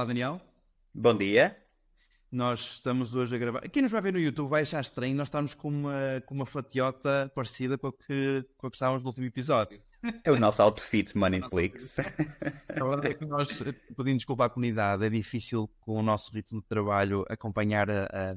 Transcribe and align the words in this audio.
Olá, 0.00 0.06
Daniel. 0.06 0.40
Bom 0.94 1.14
dia. 1.14 1.54
Nós 2.32 2.60
estamos 2.60 3.14
hoje 3.14 3.36
a 3.36 3.38
gravar. 3.38 3.68
Quem 3.68 3.82
nos 3.82 3.92
vai 3.92 4.00
ver 4.00 4.14
no 4.14 4.18
YouTube 4.18 4.48
vai 4.48 4.62
achar 4.62 4.80
estranho. 4.80 5.14
Nós 5.14 5.28
estamos 5.28 5.52
com 5.52 5.68
uma, 5.68 6.22
com 6.24 6.34
uma 6.34 6.46
fatiota 6.46 7.30
parecida 7.34 7.76
com 7.76 7.88
a 7.88 7.92
que, 7.92 8.42
com 8.56 8.66
a 8.66 8.70
que 8.70 8.76
estávamos 8.76 9.02
no 9.02 9.10
último 9.10 9.26
episódio. 9.26 9.78
É 10.24 10.32
o 10.32 10.40
nosso 10.40 10.62
outfit 10.62 11.14
Moneyflix. 11.14 11.98
A 12.80 12.82
verdade 12.82 13.08
é 13.08 13.14
que 13.14 13.26
nós, 13.26 13.62
pedindo 13.94 14.16
desculpa 14.16 14.46
à 14.46 14.48
comunidade, 14.48 15.04
é 15.04 15.10
difícil 15.10 15.68
com 15.80 15.98
o 15.98 16.02
nosso 16.02 16.32
ritmo 16.32 16.62
de 16.62 16.66
trabalho 16.66 17.26
acompanhar 17.28 17.90
a, 17.90 18.04
a, 18.04 18.36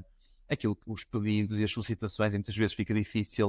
aquilo, 0.54 0.78
os 0.86 1.06
pedidos 1.06 1.58
e 1.58 1.64
as 1.64 1.72
solicitações, 1.72 2.34
e 2.34 2.38
muitas 2.38 2.58
vezes 2.58 2.76
fica 2.76 2.94
difícil 2.94 3.48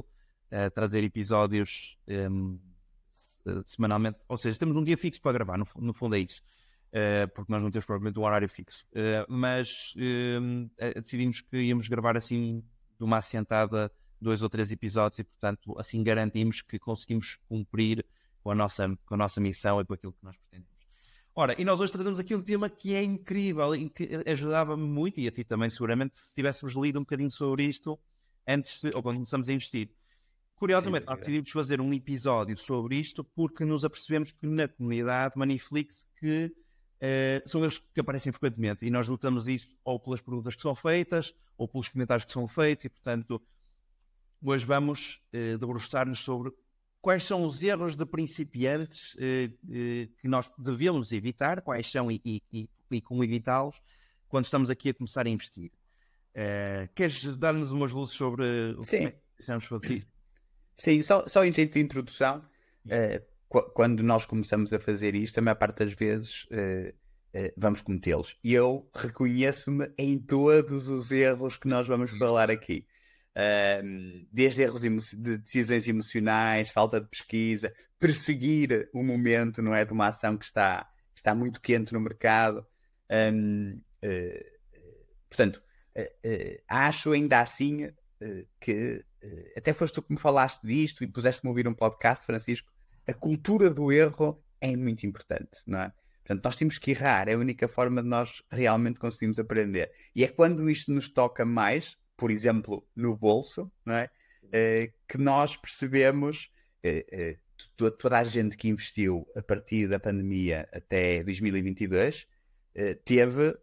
uh, 0.52 0.70
trazer 0.72 1.02
episódios 1.02 1.98
um, 2.06 2.60
semanalmente. 3.64 4.18
Ou 4.28 4.38
seja, 4.38 4.56
temos 4.56 4.76
um 4.76 4.84
dia 4.84 4.96
fixo 4.96 5.20
para 5.20 5.32
gravar, 5.32 5.58
no, 5.58 5.66
no 5.78 5.92
fundo 5.92 6.14
é 6.14 6.20
isso. 6.20 6.44
Uh, 6.94 7.26
porque 7.34 7.52
nós 7.52 7.60
não 7.60 7.72
temos 7.72 7.84
provavelmente 7.84 8.20
um 8.20 8.22
horário 8.22 8.48
fixo. 8.48 8.86
Uh, 8.92 9.26
mas 9.28 9.94
uh, 9.96 11.00
decidimos 11.00 11.40
que 11.40 11.56
íamos 11.56 11.88
gravar 11.88 12.16
assim 12.16 12.62
de 12.96 13.04
uma 13.04 13.18
assentada 13.18 13.90
dois 14.20 14.42
ou 14.42 14.48
três 14.48 14.70
episódios 14.70 15.18
e, 15.18 15.24
portanto, 15.24 15.74
assim 15.76 16.04
garantimos 16.04 16.62
que 16.62 16.78
conseguimos 16.78 17.36
cumprir 17.48 18.06
com 18.44 18.52
a 18.52 18.54
nossa, 18.54 18.96
com 19.06 19.14
a 19.14 19.16
nossa 19.16 19.40
missão 19.40 19.80
e 19.80 19.84
com 19.84 19.94
aquilo 19.94 20.12
que 20.12 20.24
nós 20.24 20.36
pretendemos. 20.36 20.74
Ora, 21.34 21.60
e 21.60 21.64
nós 21.64 21.80
hoje 21.80 21.92
trazemos 21.92 22.20
aqui 22.20 22.32
um 22.32 22.40
tema 22.40 22.70
que 22.70 22.94
é 22.94 23.02
incrível 23.02 23.74
e 23.74 23.90
que 23.90 24.08
ajudava-me 24.24 24.86
muito, 24.86 25.18
e 25.18 25.26
a 25.26 25.32
ti 25.32 25.42
também, 25.42 25.68
seguramente, 25.68 26.16
se 26.16 26.32
tivéssemos 26.32 26.74
lido 26.74 27.00
um 27.00 27.02
bocadinho 27.02 27.30
sobre 27.30 27.64
isto 27.64 27.98
antes 28.46 28.82
de, 28.82 28.92
ou 28.94 29.02
quando 29.02 29.16
começamos 29.16 29.48
a 29.48 29.52
investir. 29.52 29.90
Curiosamente, 30.54 31.06
nós 31.06 31.18
decidimos 31.18 31.50
fazer 31.50 31.80
um 31.80 31.92
episódio 31.92 32.56
sobre 32.56 32.96
isto 32.96 33.24
porque 33.24 33.64
nos 33.64 33.84
apercebemos 33.84 34.30
que 34.30 34.46
na 34.46 34.68
comunidade 34.68 35.34
Maniflix 35.36 36.06
que 36.20 36.54
uh, 37.04 37.48
são 37.48 37.62
eles 37.62 37.78
que 37.78 38.00
aparecem 38.00 38.32
frequentemente 38.32 38.86
e 38.86 38.90
nós 38.90 39.08
lutamos 39.08 39.46
isso 39.46 39.68
ou 39.84 40.00
pelas 40.00 40.20
perguntas 40.20 40.54
que 40.54 40.62
são 40.62 40.74
feitas 40.74 41.34
ou 41.56 41.68
pelos 41.68 41.88
comentários 41.88 42.24
que 42.24 42.32
são 42.32 42.48
feitos 42.48 42.86
e, 42.86 42.88
portanto, 42.88 43.40
hoje 44.42 44.64
vamos 44.64 45.22
uh, 45.32 45.58
debruçar-nos 45.58 46.20
sobre 46.20 46.52
quais 47.00 47.24
são 47.24 47.44
os 47.44 47.62
erros 47.62 47.96
de 47.96 48.06
principiantes 48.06 49.14
uh, 49.14 49.18
que 50.18 50.26
nós 50.26 50.50
devemos 50.58 51.12
evitar, 51.12 51.60
quais 51.60 51.90
são 51.90 52.10
e, 52.10 52.20
e, 52.24 52.68
e 52.90 53.00
como 53.02 53.22
evitá-los 53.22 53.80
quando 54.28 54.46
estamos 54.46 54.70
aqui 54.70 54.88
a 54.88 54.94
começar 54.94 55.26
a 55.26 55.30
investir. 55.30 55.70
queres 56.94 57.36
dar-nos 57.36 57.70
umas 57.70 57.92
luzes 57.92 58.14
sobre 58.14 58.44
o 58.76 58.82
Sim. 58.82 59.10
que 59.10 59.16
precisamos 59.36 59.64
fazer? 59.64 60.04
Sim, 60.76 61.02
só, 61.02 61.24
só 61.28 61.44
em 61.44 61.52
jeito 61.52 61.74
de 61.74 61.80
introdução, 61.80 62.44
quando 63.62 64.02
nós 64.02 64.26
começamos 64.26 64.72
a 64.72 64.80
fazer 64.80 65.14
isto, 65.14 65.38
a 65.38 65.42
maior 65.42 65.54
parte 65.56 65.78
das 65.84 65.92
vezes 65.92 66.44
uh, 66.44 66.88
uh, 67.38 67.52
vamos 67.56 67.80
cometê-los. 67.80 68.36
E 68.42 68.52
eu 68.52 68.88
reconheço-me 68.94 69.92
em 69.96 70.18
todos 70.18 70.88
os 70.88 71.10
erros 71.10 71.56
que 71.56 71.68
nós 71.68 71.86
vamos 71.86 72.10
falar 72.12 72.50
aqui. 72.50 72.86
Uh, 73.36 74.26
desde 74.32 74.62
erros 74.62 74.82
de 74.82 75.38
decisões 75.38 75.86
emocionais, 75.88 76.70
falta 76.70 77.00
de 77.00 77.08
pesquisa, 77.08 77.72
perseguir 77.98 78.88
o 78.92 79.02
momento, 79.02 79.62
não 79.62 79.74
é? 79.74 79.84
De 79.84 79.92
uma 79.92 80.08
ação 80.08 80.36
que 80.36 80.44
está, 80.44 80.88
que 81.14 81.20
está 81.20 81.34
muito 81.34 81.60
quente 81.60 81.92
no 81.92 82.00
mercado. 82.00 82.66
Um, 83.10 83.80
portanto, 85.28 85.62
acho 86.68 87.12
ainda 87.12 87.40
assim 87.40 87.90
que 88.60 89.04
até 89.56 89.72
foste 89.72 89.94
tu 89.94 90.02
que 90.02 90.12
me 90.12 90.18
falaste 90.18 90.62
disto 90.62 91.02
e 91.02 91.06
puseste-me 91.06 91.48
a 91.48 91.50
ouvir 91.50 91.66
um 91.66 91.74
podcast, 91.74 92.26
Francisco, 92.26 92.73
a 93.06 93.14
cultura 93.14 93.70
do 93.70 93.92
erro 93.92 94.42
é 94.60 94.74
muito 94.76 95.06
importante, 95.06 95.60
não 95.66 95.80
é? 95.80 95.92
Portanto, 96.24 96.44
nós 96.44 96.56
temos 96.56 96.78
que 96.78 96.92
errar, 96.92 97.28
é 97.28 97.34
a 97.34 97.38
única 97.38 97.68
forma 97.68 98.02
de 98.02 98.08
nós 98.08 98.42
realmente 98.50 98.98
conseguirmos 98.98 99.38
aprender. 99.38 99.92
E 100.14 100.24
é 100.24 100.28
quando 100.28 100.70
isto 100.70 100.90
nos 100.90 101.08
toca 101.08 101.44
mais, 101.44 101.98
por 102.16 102.30
exemplo, 102.30 102.86
no 102.96 103.14
bolso, 103.14 103.70
não 103.84 103.94
é? 103.94 104.10
Uh, 104.44 104.92
que 105.06 105.18
nós 105.18 105.54
percebemos, 105.54 106.50
uh, 106.84 107.36
uh, 107.86 107.90
toda 107.90 108.18
a 108.18 108.24
gente 108.24 108.56
que 108.56 108.68
investiu 108.68 109.26
a 109.36 109.42
partir 109.42 109.86
da 109.86 110.00
pandemia 110.00 110.66
até 110.72 111.22
2022 111.22 112.26
teve 113.04 113.56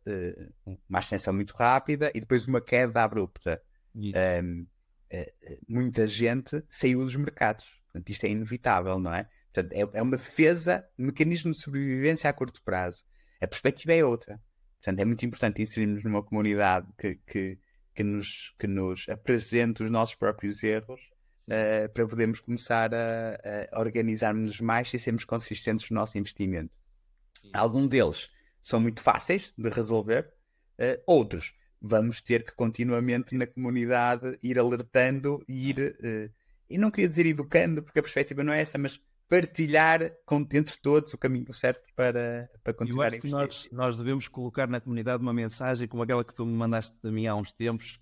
uma 0.88 1.00
ascensão 1.00 1.34
muito 1.34 1.54
rápida 1.54 2.10
e 2.16 2.22
depois 2.22 2.48
uma 2.48 2.62
queda 2.62 3.04
abrupta. 3.04 3.62
Um, 3.94 4.66
muita 5.68 6.08
gente 6.08 6.64
saiu 6.70 7.04
dos 7.04 7.18
mercados. 7.18 7.81
Portanto, 7.92 8.10
isto 8.10 8.24
é 8.26 8.30
inevitável, 8.30 8.98
não 9.00 9.14
é? 9.14 9.28
Portanto, 9.54 9.74
é, 9.74 10.00
é 10.00 10.02
uma 10.02 10.16
defesa, 10.16 10.88
um 10.98 11.08
mecanismo 11.08 11.52
de 11.52 11.58
sobrevivência 11.58 12.30
a 12.30 12.34
curto 12.34 12.62
prazo. 12.64 13.04
A 13.42 13.48
perspectiva 13.48 13.94
é 13.94 14.04
outra. 14.04 14.40
Portanto, 14.78 15.00
é 15.00 15.06
muito 15.06 15.26
importante 15.26 15.62
inserirmos 15.62 16.04
numa 16.04 16.24
comunidade 16.24 16.88
que, 16.98 17.16
que, 17.28 17.60
que, 17.94 18.04
nos, 18.04 18.56
que 18.58 18.66
nos 18.66 19.08
apresente 19.10 19.84
os 19.84 19.90
nossos 19.90 20.16
próprios 20.16 20.64
erros 20.64 21.02
uh, 21.48 21.92
para 21.94 22.08
podermos 22.08 22.40
começar 22.40 22.94
a, 22.96 23.38
a 23.72 23.80
organizarmos 23.80 24.60
mais 24.62 24.92
e 24.94 25.00
sermos 25.00 25.26
consistentes 25.26 25.90
no 25.90 25.96
nosso 25.96 26.18
investimento. 26.18 26.74
Alguns 27.54 27.90
deles 27.90 28.30
são 28.64 28.80
muito 28.80 29.02
fáceis 29.02 29.54
de 29.58 29.70
resolver, 29.70 30.34
uh, 30.80 31.02
outros 31.06 31.54
vamos 31.82 32.22
ter 32.22 32.46
que 32.46 32.56
continuamente 32.56 33.36
na 33.36 33.48
comunidade 33.48 34.38
ir 34.42 34.58
alertando 34.58 35.44
e 35.48 35.70
ir. 35.70 35.98
Uh, 36.00 36.41
e 36.72 36.78
não 36.78 36.90
queria 36.90 37.10
dizer 37.10 37.26
educando, 37.26 37.84
porque 37.84 38.00
a 38.00 38.04
perspectiva 38.04 38.44
não 38.44 38.54
é 38.54 38.62
essa, 38.62 38.78
mas 38.78 39.00
partilhar 39.30 40.12
com 40.26 40.46
entre 40.52 40.78
todos 40.82 41.14
o 41.14 41.18
caminho 41.18 41.54
certo 41.54 41.82
para, 41.96 42.50
para 42.62 42.74
continuar 42.74 43.06
Eu 43.06 43.12
acho 43.12 43.22
que 43.22 43.30
nós, 43.30 43.70
nós 43.72 43.98
devemos 43.98 44.28
colocar 44.28 44.68
na 44.68 44.82
comunidade 44.82 45.24
uma 45.24 45.34
mensagem 45.34 45.88
como 45.88 46.04
aquela 46.04 46.24
que 46.24 46.34
tu 46.34 46.46
me 46.46 46.54
mandaste 46.54 46.96
a 47.02 47.10
mim 47.10 47.28
há 47.28 47.36
uns 47.36 47.54
tempos, 47.54 47.98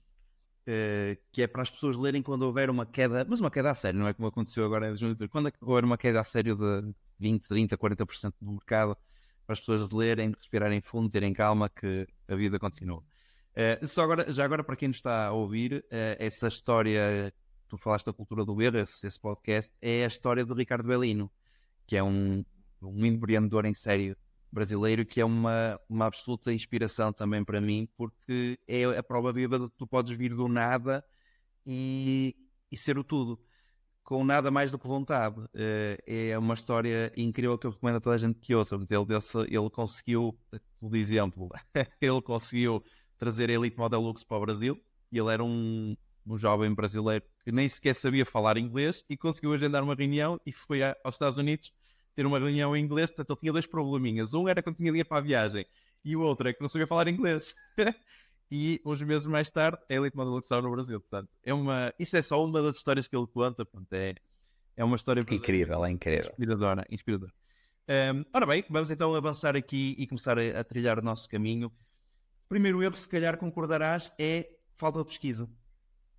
eh, 0.66 1.20
que 1.32 1.44
é 1.44 1.48
para 1.48 1.62
as 1.62 1.70
pessoas 1.70 1.96
lerem 1.98 2.24
quando 2.24 2.42
houver 2.44 2.70
uma 2.70 2.86
queda, 2.86 3.26
mas 3.30 3.40
uma 3.40 3.52
queda 3.52 3.70
a 3.70 3.76
sério, 3.76 4.00
não 4.00 4.08
é 4.08 4.14
como 4.14 4.28
aconteceu 4.28 4.66
agora 4.66 4.88
em 4.88 4.90
2023, 4.90 5.32
quando 5.32 5.52
houver 5.62 5.84
uma 5.84 5.98
queda 6.00 6.20
a 6.20 6.24
sério 6.24 6.56
de 6.56 6.94
20, 7.20 7.48
30, 7.48 7.78
40% 7.78 8.34
no 8.42 8.54
mercado, 8.54 8.98
para 9.46 9.54
as 9.54 9.60
pessoas 9.60 9.92
lerem, 9.92 10.34
respirarem 10.36 10.82
fundo, 10.82 11.10
terem 11.10 11.34
calma, 11.34 11.70
que 11.70 12.08
a 12.28 12.36
vida 12.36 12.58
continua. 12.58 13.04
Uh, 13.52 13.88
só 13.88 14.04
agora, 14.04 14.32
já 14.32 14.46
agora, 14.46 14.64
para 14.64 14.76
quem 14.76 14.88
nos 14.88 14.98
está 14.98 15.28
a 15.28 15.32
ouvir, 15.32 15.86
uh, 15.92 16.16
essa 16.20 16.48
história 16.48 17.34
tu 17.70 17.78
falaste 17.78 18.08
da 18.08 18.14
cultura 18.14 18.44
do 18.44 18.62
erro, 18.62 18.80
esse, 18.80 19.06
esse, 19.08 19.20
podcast, 19.20 19.74
é 19.82 20.04
a 20.04 20.08
história 20.08 20.44
do 20.44 20.54
Ricardo 20.54 20.88
Bellino, 20.88 21.32
que 21.86 21.96
é 21.96 22.04
um, 22.04 22.44
um 22.82 23.06
empreendedor 23.06 23.66
em 23.66 23.74
sério 23.74 24.18
brasileiro, 24.52 25.06
que 25.06 25.22
é 25.22 25.26
uma, 25.26 25.80
uma 25.88 26.08
absoluta 26.08 26.52
inspiração 26.52 27.14
também 27.14 27.44
para 27.44 27.62
mim, 27.62 27.88
porque 27.96 28.60
é 28.68 28.84
a 28.86 29.04
prova 29.04 29.32
viva 29.32 29.60
de 29.60 29.70
que 29.70 29.78
tu 29.78 29.86
podes 29.86 30.18
vir 30.18 30.36
do 30.36 30.48
nada 30.48 31.06
e, 31.66 32.36
e 32.72 32.78
ser 32.78 32.98
o 32.98 33.04
tudo, 33.04 33.40
com 34.04 34.24
nada 34.24 34.50
mais 34.50 34.72
do 34.72 34.80
que 34.80 34.88
vontade. 34.88 35.40
Uh, 35.40 36.02
é 36.08 36.38
uma 36.38 36.56
história 36.56 37.14
incrível 37.16 37.58
que 37.58 37.68
eu 37.68 37.72
recomendo 37.72 37.98
a 37.98 38.02
toda 38.02 38.16
a 38.16 38.20
gente 38.20 38.40
que 38.40 38.56
ouça. 38.56 38.76
Ele, 38.76 39.06
desse, 39.06 39.38
ele 39.38 39.70
conseguiu, 39.70 40.36
por 40.80 40.96
exemplo, 40.96 41.50
ele 42.02 42.22
conseguiu 42.22 42.84
trazer 43.18 43.52
a 43.52 43.54
Elite 43.54 43.78
Model 43.78 44.02
Lux 44.02 44.24
para 44.24 44.38
o 44.38 44.42
Brasil, 44.42 44.80
e 45.12 45.20
ele 45.20 45.30
era 45.32 45.44
um, 45.44 45.96
um 46.26 46.38
jovem 46.38 46.74
brasileiro 46.74 47.26
que 47.44 47.52
nem 47.52 47.68
sequer 47.68 47.96
sabia 47.96 48.26
falar 48.26 48.58
inglês 48.58 49.04
e 49.10 49.18
conseguiu 49.18 49.54
agendar 49.54 49.84
uma 49.84 49.96
reunião 49.96 50.40
e 50.46 50.52
foi 50.52 50.82
aos 50.84 51.16
Estados 51.16 51.38
Unidos 51.38 51.74
ter 52.16 52.26
uma 52.26 52.38
reunião 52.38 52.76
em 52.76 52.84
inglês. 52.84 53.10
Portanto, 53.10 53.32
ele 53.32 53.40
tinha 53.40 53.54
dois 53.54 53.66
probleminhas. 53.66 54.34
Um 54.34 54.48
era 54.48 54.62
que 54.62 54.68
não 54.68 54.76
tinha 54.76 54.92
dinheiro 54.92 55.08
para 55.08 55.18
a 55.18 55.22
viagem 55.22 55.66
e 56.04 56.16
o 56.16 56.22
outro 56.22 56.48
é 56.48 56.54
que 56.54 56.62
não 56.62 56.70
sabia 56.70 56.88
falar 56.88 57.08
inglês. 57.08 57.56
e 58.52 58.82
uns 58.86 59.02
meses 59.02 59.26
mais 59.26 59.50
tarde, 59.50 59.80
a 59.90 59.94
Elite 59.94 60.16
Model 60.16 60.38
estava 60.40 60.62
no 60.62 60.72
Brasil. 60.72 61.00
Portanto, 61.00 61.30
é 61.44 61.54
uma... 61.54 61.94
isso 61.98 62.16
é 62.18 62.22
só 62.22 62.44
uma 62.44 62.62
das 62.62 62.78
histórias 62.78 63.08
que 63.08 63.16
ele 63.16 63.28
conta. 63.28 63.66
Portanto, 63.66 63.94
é, 63.94 64.16
é 64.76 64.84
uma 64.84 64.96
história 64.96 65.22
incrível, 65.22 65.84
é 65.86 65.92
incrível. 65.92 66.30
Inspiradora. 66.32 66.86
inspiradora. 66.90 67.34
Um, 67.90 68.24
ora 68.32 68.46
bem, 68.46 68.64
vamos 68.70 68.92
então 68.92 69.16
avançar 69.16 69.56
aqui 69.56 69.96
e 69.98 70.06
começar 70.06 70.38
a, 70.38 70.60
a 70.60 70.64
trilhar 70.64 71.00
o 71.00 71.02
nosso 71.02 71.28
caminho. 71.28 71.72
Primeiro 72.48 72.84
erro, 72.84 72.96
se 72.96 73.10
calhar 73.10 73.38
concordarás, 73.38 74.12
é 74.20 74.48
falta 74.78 75.00
de 75.00 75.06
pesquisa. 75.06 75.50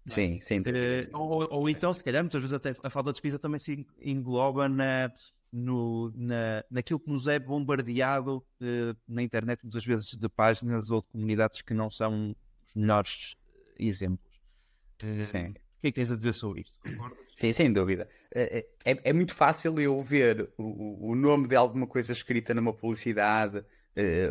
Sim, 0.06 0.41
sim. 0.41 0.61
Uh, 0.61 1.08
ou, 1.12 1.49
ou, 1.50 1.69
então, 1.69 1.93
se 1.93 2.02
calhar, 2.02 2.23
muitas 2.23 2.41
vezes 2.41 2.55
até 2.55 2.75
a 2.82 2.91
falta 2.91 3.11
de 3.11 3.14
pesquisa 3.14 3.38
também 3.38 3.58
se 3.58 3.87
engloba 4.00 4.69
na, 4.69 5.12
no, 5.52 6.12
na, 6.17 6.64
naquilo 6.70 7.00
que 7.00 7.11
nos 7.11 7.26
é 7.26 7.38
bombardeado 7.38 8.38
uh, 8.38 8.97
na 9.06 9.23
internet, 9.23 9.62
muitas 9.62 9.85
vezes 9.85 10.17
de 10.17 10.29
páginas 10.29 10.91
ou 10.91 11.02
de 11.02 11.08
comunidades 11.08 11.61
que 11.61 11.75
não 11.75 11.91
são 11.91 12.35
os 12.67 12.75
melhores 12.75 13.37
exemplos. 13.79 14.41
Uh, 15.02 15.25
sim. 15.25 15.47
O 15.47 15.81
que 15.81 15.88
é 15.88 15.91
que 15.91 15.93
tens 15.93 16.12
a 16.12 16.17
dizer 16.17 16.35
sobre 16.35 16.62
isto? 16.62 16.79
Sim, 17.35 17.52
sem 17.55 17.73
dúvida. 17.73 18.08
É, 18.35 18.67
é, 18.85 19.12
muito 19.14 19.35
fácil 19.35 19.81
eu 19.81 19.99
ver 20.02 20.50
o, 20.58 21.11
o, 21.11 21.14
nome 21.14 21.49
de 21.49 21.56
alguma 21.56 21.87
coisa 21.87 22.12
escrita 22.12 22.52
numa 22.52 22.73
publicidade 22.73 23.64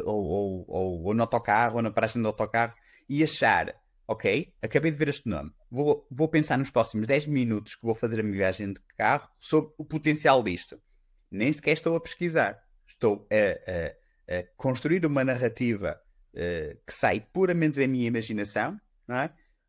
ou, 0.06 0.24
ou, 0.24 0.66
ou, 0.68 1.04
ou 1.06 1.14
no 1.16 1.24
autocarro 1.24 1.78
ou 1.78 1.82
na 1.82 1.90
paragem 1.90 2.22
do 2.22 2.28
autocarro 2.28 2.76
e 3.10 3.24
achar 3.24 3.76
ok, 4.10 4.52
acabei 4.62 4.92
de 4.92 4.98
ver 4.98 5.10
este 5.10 5.30
nome. 5.30 5.52
Vou, 5.72 6.08
vou 6.10 6.28
pensar 6.28 6.58
nos 6.58 6.72
próximos 6.72 7.06
10 7.06 7.28
minutos 7.28 7.76
que 7.76 7.86
vou 7.86 7.94
fazer 7.94 8.20
a 8.20 8.24
minha 8.24 8.36
viagem 8.36 8.74
de 8.74 8.80
carro 8.98 9.30
sobre 9.40 9.72
o 9.78 9.86
potencial 9.86 10.42
disto. 10.42 10.82
nem 11.30 11.54
sequer 11.54 11.74
estou 11.74 11.96
a 11.96 12.02
pesquisar. 12.02 12.60
Estou 12.88 13.28
a, 13.32 14.34
a, 14.34 14.40
a 14.40 14.44
construir 14.58 15.06
uma 15.06 15.24
narrativa 15.24 16.00
uh, 16.34 16.80
que 16.86 16.94
sai 16.94 17.20
puramente 17.20 17.80
da 17.80 17.88
minha 17.88 18.08
imaginação 18.08 18.80
é? 19.08 19.26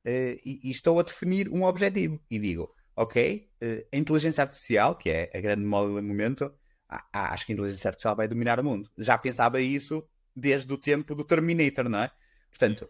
Uh, 0.07 0.41
e, 0.45 0.61
e, 0.65 0.71
estou 0.71 0.99
a 0.99 1.03
definir 1.03 1.49
um 1.51 1.65
objetivo. 1.65 2.19
E 2.31 2.39
digo, 2.39 2.75
ok, 2.97 3.51
uh, 3.63 3.87
a 3.93 3.97
inteligência 3.97 4.43
artificial, 4.43 4.97
que 4.97 5.11
é 5.11 5.31
a 5.35 5.41
grande 5.41 5.65
moda 5.65 5.89
do 5.89 6.03
momento, 6.03 6.53
ah, 6.89 7.33
acho 7.33 7.47
que 7.47 7.53
a 7.53 7.55
inteligência 7.55 7.89
artificial 7.89 8.17
vai 8.17 8.27
dominar 8.27 8.59
o 8.59 8.65
mundo. 8.65 8.91
Já 8.99 9.17
pensava 9.19 9.61
isso 9.61 10.03
desde 10.35 10.73
o 10.73 10.79
tempo 10.79 11.15
do 11.15 11.25
Terminator, 11.25 11.89
não 11.89 12.01
é? 12.01 12.11
Portanto, 12.49 12.89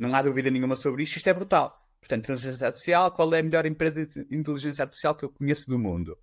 não 0.00 0.14
há 0.14 0.22
dúvida 0.22 0.50
nenhuma 0.50 0.76
sobre 0.76 1.02
isto. 1.02 1.16
Isto 1.16 1.28
é 1.28 1.34
brutal. 1.34 1.76
Portanto, 2.00 2.24
inteligência 2.24 2.66
artificial, 2.66 3.12
qual 3.12 3.32
é 3.34 3.40
a 3.40 3.42
melhor 3.42 3.66
empresa 3.66 4.06
de 4.06 4.26
inteligência 4.34 4.82
artificial 4.82 5.14
que 5.14 5.24
eu 5.24 5.28
conheço 5.28 5.68
do 5.68 5.78
mundo? 5.78 6.16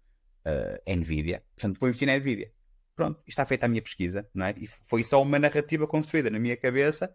Uh, 0.46 0.96
Nvidia. 0.96 1.44
Portanto, 1.56 1.80
vou 1.80 1.90
investir 1.90 2.08
na 2.08 2.18
Nvidia. 2.18 2.52
Pronto, 2.96 3.22
está 3.28 3.46
feita 3.46 3.68
a 3.68 3.70
minha 3.70 3.82
pesquisa, 3.82 4.28
não 4.34 4.48
é? 4.48 4.56
E 4.58 4.66
foi 4.90 5.04
só 5.04 5.22
uma 5.22 5.38
narrativa 5.38 5.86
construída 5.86 6.32
na 6.32 6.40
minha 6.40 6.58
cabeça, 6.58 7.14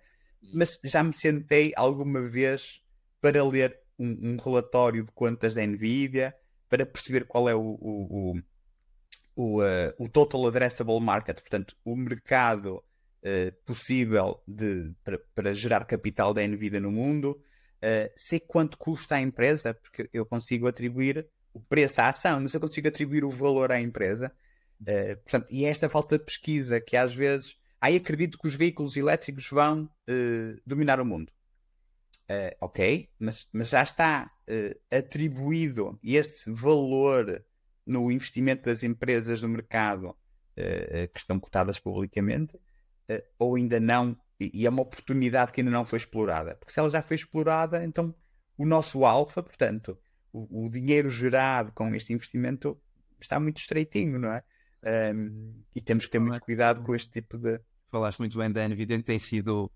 mas 0.54 0.78
já 0.84 1.02
me 1.02 1.12
sentei 1.12 1.72
alguma 1.74 2.20
vez 2.20 2.80
para 3.20 3.42
ler 3.42 3.76
um, 3.98 4.32
um 4.32 4.36
relatório 4.36 5.04
de 5.04 5.10
contas 5.12 5.54
da 5.56 5.66
Nvidia, 5.66 6.34
para 6.68 6.86
perceber 6.86 7.24
qual 7.26 7.48
é 7.48 7.54
o, 7.54 7.60
o, 7.60 8.34
o, 8.34 8.42
o, 9.34 9.62
uh, 9.62 9.92
o 9.98 10.08
total 10.08 10.46
addressable 10.46 11.00
market, 11.00 11.40
portanto, 11.40 11.76
o 11.84 11.96
mercado 11.96 12.82
uh, 13.22 13.52
possível 13.64 14.42
de, 14.46 14.92
para, 15.04 15.18
para 15.34 15.54
gerar 15.54 15.84
capital 15.84 16.34
da 16.34 16.46
Nvidia 16.46 16.80
no 16.80 16.90
mundo 16.90 17.40
uh, 17.82 18.12
sei 18.16 18.40
quanto 18.40 18.78
custa 18.78 19.16
a 19.16 19.20
empresa, 19.20 19.74
porque 19.74 20.08
eu 20.12 20.24
consigo 20.24 20.66
atribuir 20.66 21.26
o 21.52 21.60
preço 21.60 22.00
à 22.00 22.08
ação, 22.08 22.40
mas 22.40 22.54
eu 22.54 22.60
consigo 22.60 22.88
atribuir 22.88 23.24
o 23.24 23.30
valor 23.30 23.72
à 23.72 23.80
empresa. 23.80 24.32
Uh, 24.80 25.16
portanto, 25.22 25.46
e 25.50 25.64
é 25.64 25.68
esta 25.68 25.88
falta 25.88 26.18
de 26.18 26.24
pesquisa 26.24 26.80
que 26.80 26.96
às 26.96 27.14
vezes. 27.14 27.56
Aí 27.80 27.96
acredito 27.96 28.38
que 28.38 28.46
os 28.46 28.54
veículos 28.54 28.96
elétricos 28.96 29.48
vão 29.50 29.90
dominar 30.64 31.00
o 31.00 31.04
mundo. 31.04 31.32
Ok, 32.60 33.10
mas, 33.18 33.48
mas 33.52 33.70
já 33.70 33.82
está 33.82 34.30
atribuído 34.88 35.98
esse 36.00 36.48
valor 36.48 37.44
no 37.84 38.08
investimento 38.08 38.66
das 38.66 38.84
empresas 38.84 39.42
no 39.42 39.48
mercado 39.48 40.16
que 40.54 41.18
estão 41.18 41.40
cotadas 41.40 41.80
publicamente, 41.80 42.56
ou 43.38 43.56
ainda 43.56 43.80
não 43.80 44.16
e, 44.52 44.66
é 44.66 44.70
uma 44.70 44.82
oportunidade 44.82 45.52
que 45.52 45.60
ainda 45.60 45.70
não 45.70 45.84
foi 45.84 45.98
explorada. 45.98 46.56
Porque 46.56 46.72
se 46.72 46.80
ela 46.80 46.90
já 46.90 47.02
foi 47.02 47.16
explorada, 47.16 47.84
então 47.84 48.14
o 48.56 48.66
nosso 48.66 49.04
alfa, 49.04 49.42
portanto, 49.42 49.98
o, 50.32 50.66
o 50.66 50.70
dinheiro 50.70 51.10
gerado 51.10 51.72
com 51.72 51.94
este 51.94 52.12
investimento 52.12 52.80
está 53.20 53.38
muito 53.38 53.58
estreitinho, 53.58 54.18
não 54.18 54.32
é? 54.32 54.42
Um, 55.14 55.62
e 55.74 55.80
temos 55.80 56.06
que 56.06 56.12
ter 56.12 56.18
muito 56.18 56.40
cuidado 56.40 56.82
com 56.82 56.94
este 56.94 57.10
tipo 57.10 57.38
de. 57.38 57.60
Falaste 57.90 58.18
muito 58.18 58.36
bem 58.36 58.50
da 58.50 58.66
Nvidia, 58.66 59.00
tem 59.02 59.18
sido 59.18 59.70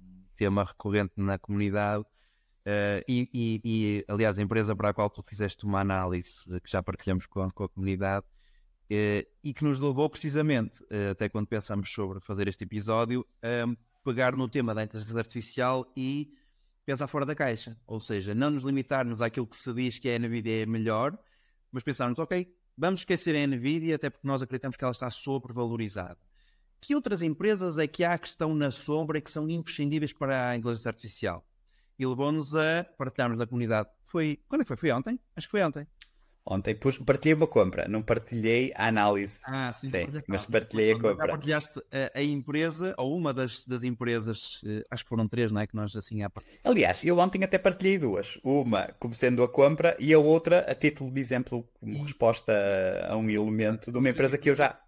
um 0.00 0.24
tema 0.34 0.64
recorrente 0.64 1.12
na 1.16 1.38
comunidade. 1.38 2.04
Uh, 2.66 3.00
e, 3.08 3.30
e, 3.32 3.60
e, 3.64 4.04
aliás, 4.08 4.38
a 4.38 4.42
empresa 4.42 4.76
para 4.76 4.90
a 4.90 4.94
qual 4.94 5.08
tu 5.08 5.22
fizeste 5.22 5.64
uma 5.64 5.80
análise 5.80 6.44
uh, 6.48 6.60
que 6.60 6.70
já 6.70 6.82
partilhamos 6.82 7.24
com, 7.26 7.48
com 7.50 7.64
a 7.64 7.68
comunidade 7.68 8.26
e 8.90 9.52
que 9.54 9.64
nos 9.64 9.78
levou 9.78 10.08
precisamente, 10.08 10.84
até 11.10 11.28
quando 11.28 11.46
pensamos 11.46 11.90
sobre 11.92 12.20
fazer 12.20 12.48
este 12.48 12.64
episódio, 12.64 13.26
pegar 14.04 14.36
no 14.36 14.48
tema 14.48 14.74
da 14.74 14.82
inteligência 14.82 15.18
artificial 15.18 15.90
e 15.96 16.32
pensar 16.86 17.06
fora 17.06 17.26
da 17.26 17.34
caixa. 17.34 17.76
Ou 17.86 18.00
seja, 18.00 18.34
não 18.34 18.50
nos 18.50 18.62
limitarmos 18.62 19.20
àquilo 19.20 19.46
que 19.46 19.56
se 19.56 19.72
diz 19.74 19.98
que 19.98 20.08
a 20.08 20.18
NVIDIA 20.18 20.62
é 20.62 20.66
melhor, 20.66 21.18
mas 21.70 21.82
pensarmos, 21.82 22.18
ok, 22.18 22.50
vamos 22.76 23.00
esquecer 23.00 23.36
a 23.36 23.46
NVIDIA 23.46 23.96
até 23.96 24.08
porque 24.08 24.26
nós 24.26 24.40
acreditamos 24.40 24.76
que 24.76 24.84
ela 24.84 24.92
está 24.92 25.10
sobrevalorizada. 25.10 26.18
Que 26.80 26.94
outras 26.94 27.22
empresas 27.22 27.76
é 27.76 27.86
que 27.86 28.04
há 28.04 28.16
que 28.16 28.28
estão 28.28 28.54
na 28.54 28.70
sombra 28.70 29.18
e 29.18 29.20
que 29.20 29.30
são 29.30 29.50
imprescindíveis 29.50 30.12
para 30.12 30.50
a 30.50 30.56
inteligência 30.56 30.88
artificial? 30.88 31.44
E 31.98 32.06
levou-nos 32.06 32.54
a 32.54 32.84
partilharmos 32.96 33.36
na 33.36 33.46
comunidade. 33.46 33.88
Foi. 34.04 34.38
Quando 34.48 34.60
é 34.60 34.64
que 34.64 34.68
foi? 34.68 34.76
Foi 34.76 34.92
ontem? 34.92 35.18
Acho 35.34 35.48
que 35.48 35.50
foi 35.50 35.62
ontem. 35.62 35.86
Ontem 36.50 36.74
pus, 36.74 36.96
partilhei 36.96 37.34
uma 37.34 37.46
compra, 37.46 37.86
não 37.86 38.00
partilhei 38.00 38.72
a 38.74 38.88
análise. 38.88 39.40
Ah, 39.44 39.70
sim, 39.74 39.90
sim 39.90 40.22
mas 40.26 40.46
partilhei 40.46 40.92
a 40.92 40.94
compra. 40.94 41.26
Já 41.26 41.26
partilhaste 41.26 41.78
a, 41.92 42.18
a, 42.18 42.22
empresa, 42.22 42.94
ou 42.96 43.14
uma 43.14 43.34
das, 43.34 43.66
das 43.66 43.82
empresas, 43.82 44.62
eh, 44.64 44.82
acho 44.90 45.04
que 45.04 45.10
foram 45.10 45.28
três, 45.28 45.52
não 45.52 45.60
é? 45.60 45.66
Que 45.66 45.76
nós 45.76 45.94
assim 45.94 46.22
há 46.22 46.32
Aliás, 46.64 47.04
eu 47.04 47.18
ontem 47.18 47.44
até 47.44 47.58
partilhei 47.58 47.98
duas. 47.98 48.38
Uma 48.42 48.88
como 48.98 49.14
sendo 49.14 49.42
a 49.42 49.48
compra 49.48 49.94
e 50.00 50.14
a 50.14 50.18
outra 50.18 50.60
a 50.60 50.74
título 50.74 51.10
de 51.10 51.20
exemplo, 51.20 51.68
como 51.78 51.92
Isso. 51.92 52.04
resposta 52.04 52.54
a 53.06 53.14
um 53.14 53.28
elemento 53.28 53.92
de 53.92 53.98
uma 53.98 54.08
empresa 54.08 54.38
que 54.38 54.48
eu 54.48 54.56
já. 54.56 54.80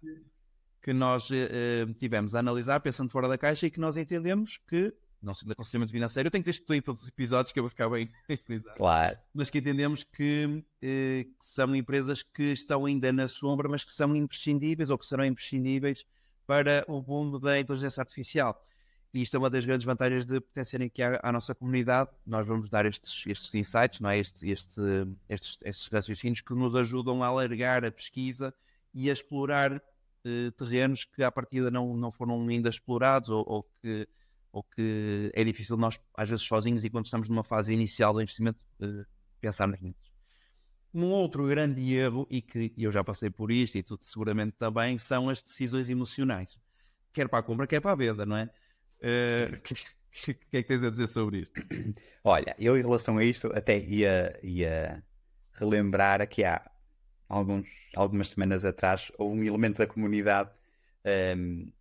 Que 0.81 0.93
nós 0.93 1.29
eh, 1.31 1.85
tivemos 1.99 2.33
a 2.33 2.39
analisar, 2.39 2.79
pensando 2.79 3.11
fora 3.11 3.27
da 3.27 3.37
caixa, 3.37 3.67
e 3.67 3.69
que 3.69 3.79
nós 3.79 3.97
entendemos 3.97 4.57
que 4.67 4.91
não 5.21 5.33
sendo 5.33 5.51
aconselhamento 5.51 5.91
financeiro, 5.91 6.27
eu 6.27 6.31
tenho 6.31 6.43
que 6.43 6.49
dizer 6.49 6.61
isto 6.61 6.73
em 6.73 6.81
todos 6.81 7.03
os 7.03 7.07
episódios 7.07 7.51
que 7.51 7.59
eu 7.59 7.63
vou 7.63 7.69
ficar 7.69 7.89
bem 7.89 8.09
Claro. 8.75 9.17
Mas 9.33 9.49
que 9.49 9.59
entendemos 9.59 10.03
que, 10.03 10.63
eh, 10.81 11.25
que, 11.39 11.45
são 11.45 11.75
empresas 11.75 12.23
que 12.23 12.51
estão 12.51 12.85
ainda 12.85 13.11
na 13.13 13.27
sombra, 13.27 13.69
mas 13.69 13.83
que 13.83 13.91
são 13.91 14.15
imprescindíveis 14.15 14.89
ou 14.89 14.97
que 14.97 15.05
serão 15.05 15.23
imprescindíveis 15.23 16.05
para 16.47 16.83
o 16.87 17.01
mundo 17.01 17.39
da 17.39 17.59
inteligência 17.59 18.01
artificial. 18.01 18.65
E 19.13 19.21
isto 19.21 19.35
é 19.35 19.39
uma 19.39 19.49
das 19.49 19.65
grandes 19.65 19.85
vantagens 19.85 20.25
de 20.25 20.39
pertencerem 20.39 20.87
aqui 20.87 21.03
à, 21.03 21.19
à 21.21 21.31
nossa 21.31 21.53
comunidade. 21.53 22.09
Nós 22.25 22.47
vamos 22.47 22.69
dar 22.69 22.85
estes, 22.85 23.25
estes 23.27 23.53
insights, 23.53 23.99
não 23.99 24.09
é? 24.09 24.17
este, 24.17 24.49
este, 24.49 24.81
estes, 25.29 25.59
estes 25.63 25.87
raciocínios 25.87 26.41
que 26.41 26.53
nos 26.53 26.75
ajudam 26.75 27.21
a 27.21 27.27
alargar 27.27 27.83
a 27.85 27.91
pesquisa 27.91 28.53
e 28.93 29.09
a 29.09 29.13
explorar 29.13 29.81
eh, 30.23 30.51
terrenos 30.57 31.03
que 31.03 31.23
à 31.23 31.31
partida 31.31 31.69
não, 31.69 31.95
não 31.95 32.11
foram 32.11 32.47
ainda 32.47 32.69
explorados 32.69 33.29
ou, 33.29 33.43
ou 33.47 33.63
que 33.81 34.07
ou 34.51 34.63
que 34.63 35.31
é 35.33 35.43
difícil 35.43 35.77
nós, 35.77 35.99
às 36.15 36.29
vezes 36.29 36.45
sozinhos, 36.45 36.83
e 36.83 36.89
quando 36.89 37.05
estamos 37.05 37.29
numa 37.29 37.43
fase 37.43 37.73
inicial 37.73 38.13
do 38.13 38.21
investimento, 38.21 38.59
uh, 38.81 39.05
pensar 39.39 39.67
neles. 39.67 39.95
Um 40.93 41.09
outro 41.09 41.47
grande 41.47 41.93
erro, 41.93 42.27
e 42.29 42.41
que 42.41 42.73
eu 42.77 42.91
já 42.91 43.03
passei 43.03 43.29
por 43.29 43.49
isto, 43.51 43.77
e 43.77 43.83
tu 43.83 43.97
seguramente 44.01 44.55
também, 44.57 44.97
são 44.97 45.29
as 45.29 45.41
decisões 45.41 45.89
emocionais. 45.89 46.57
Quer 47.13 47.29
para 47.29 47.39
a 47.39 47.43
compra, 47.43 47.65
quer 47.65 47.79
para 47.79 47.91
a 47.91 47.95
venda, 47.95 48.25
não 48.25 48.35
é? 48.35 48.49
Uh, 49.01 49.55
o 49.55 49.61
que, 49.61 49.75
que, 50.11 50.33
que, 50.33 50.57
é 50.57 50.61
que 50.61 50.67
tens 50.67 50.83
a 50.83 50.89
dizer 50.89 51.07
sobre 51.07 51.39
isto? 51.39 51.53
Olha, 52.23 52.55
eu 52.59 52.77
em 52.77 52.81
relação 52.81 53.17
a 53.17 53.23
isto 53.23 53.47
até 53.55 53.79
ia, 53.79 54.37
ia 54.43 55.03
relembrar 55.53 56.27
que 56.27 56.43
há 56.43 56.69
alguns, 57.29 57.67
algumas 57.95 58.29
semanas 58.29 58.65
atrás 58.65 59.11
houve 59.17 59.39
um 59.39 59.43
elemento 59.43 59.77
da 59.77 59.87
comunidade 59.87 60.49
um, 61.05 61.09
ehm, 61.09 61.73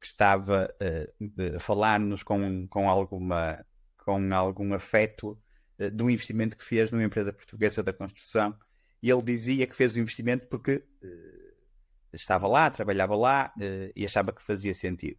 que 0.00 0.06
estava 0.06 0.68
a 1.56 1.60
falar-nos 1.60 2.22
com, 2.22 2.66
com, 2.68 2.88
alguma, 2.88 3.64
com 3.96 4.34
algum 4.34 4.74
afeto 4.74 5.38
uh, 5.78 5.90
do 5.90 6.08
investimento 6.08 6.56
que 6.56 6.64
fez 6.64 6.90
numa 6.90 7.04
empresa 7.04 7.32
portuguesa 7.32 7.82
da 7.82 7.92
construção. 7.92 8.56
E 9.02 9.10
ele 9.10 9.22
dizia 9.22 9.66
que 9.66 9.76
fez 9.76 9.94
o 9.94 9.98
investimento 9.98 10.46
porque 10.46 10.84
estava 12.12 12.48
lá, 12.48 12.70
trabalhava 12.70 13.14
lá 13.14 13.52
e 13.94 14.04
achava 14.04 14.32
que 14.32 14.42
fazia 14.42 14.72
sentido. 14.72 15.18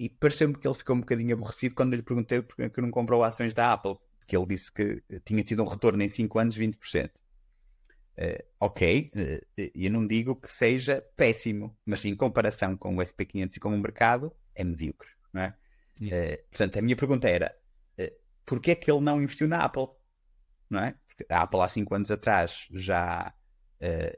e 0.00 0.08
pareceu-me 0.08 0.54
que 0.54 0.66
ele 0.66 0.74
ficou 0.74 0.96
um 0.96 1.00
bocadinho 1.00 1.34
aborrecido 1.34 1.74
quando 1.74 1.94
lhe 1.94 2.02
perguntei 2.02 2.40
porque 2.40 2.80
não 2.80 2.90
comprou 2.90 3.22
ações 3.22 3.52
da 3.52 3.72
Apple, 3.72 3.96
porque 4.18 4.36
ele 4.36 4.46
disse 4.46 4.72
que 4.72 5.02
tinha 5.24 5.44
tido 5.44 5.62
um 5.62 5.68
retorno 5.68 6.02
em 6.02 6.08
5 6.08 6.38
anos 6.38 6.54
de 6.54 6.66
20%. 6.66 7.10
Uh, 8.18 8.42
ok, 8.58 9.12
uh, 9.14 9.70
eu 9.74 9.90
não 9.90 10.06
digo 10.06 10.34
que 10.36 10.50
seja 10.50 11.04
péssimo, 11.14 11.76
mas 11.84 12.02
em 12.02 12.16
comparação 12.16 12.74
com 12.74 12.96
o 12.96 12.98
SP500 13.00 13.56
e 13.56 13.60
com 13.60 13.68
o 13.68 13.78
mercado, 13.78 14.34
é 14.54 14.64
medíocre, 14.64 15.08
não 15.34 15.42
é? 15.42 15.54
Uh, 16.00 16.48
portanto, 16.48 16.78
a 16.78 16.82
minha 16.82 16.96
pergunta 16.96 17.28
era, 17.28 17.54
uh, 18.00 18.10
porquê 18.46 18.70
é 18.70 18.74
que 18.74 18.90
ele 18.90 19.02
não 19.02 19.20
investiu 19.20 19.46
na 19.46 19.62
Apple? 19.62 19.88
Não 20.70 20.80
é? 20.80 20.94
Porque 21.06 21.26
a 21.30 21.42
Apple 21.42 21.60
há 21.60 21.68
5 21.68 21.94
anos 21.94 22.10
atrás 22.10 22.66
já, 22.72 23.32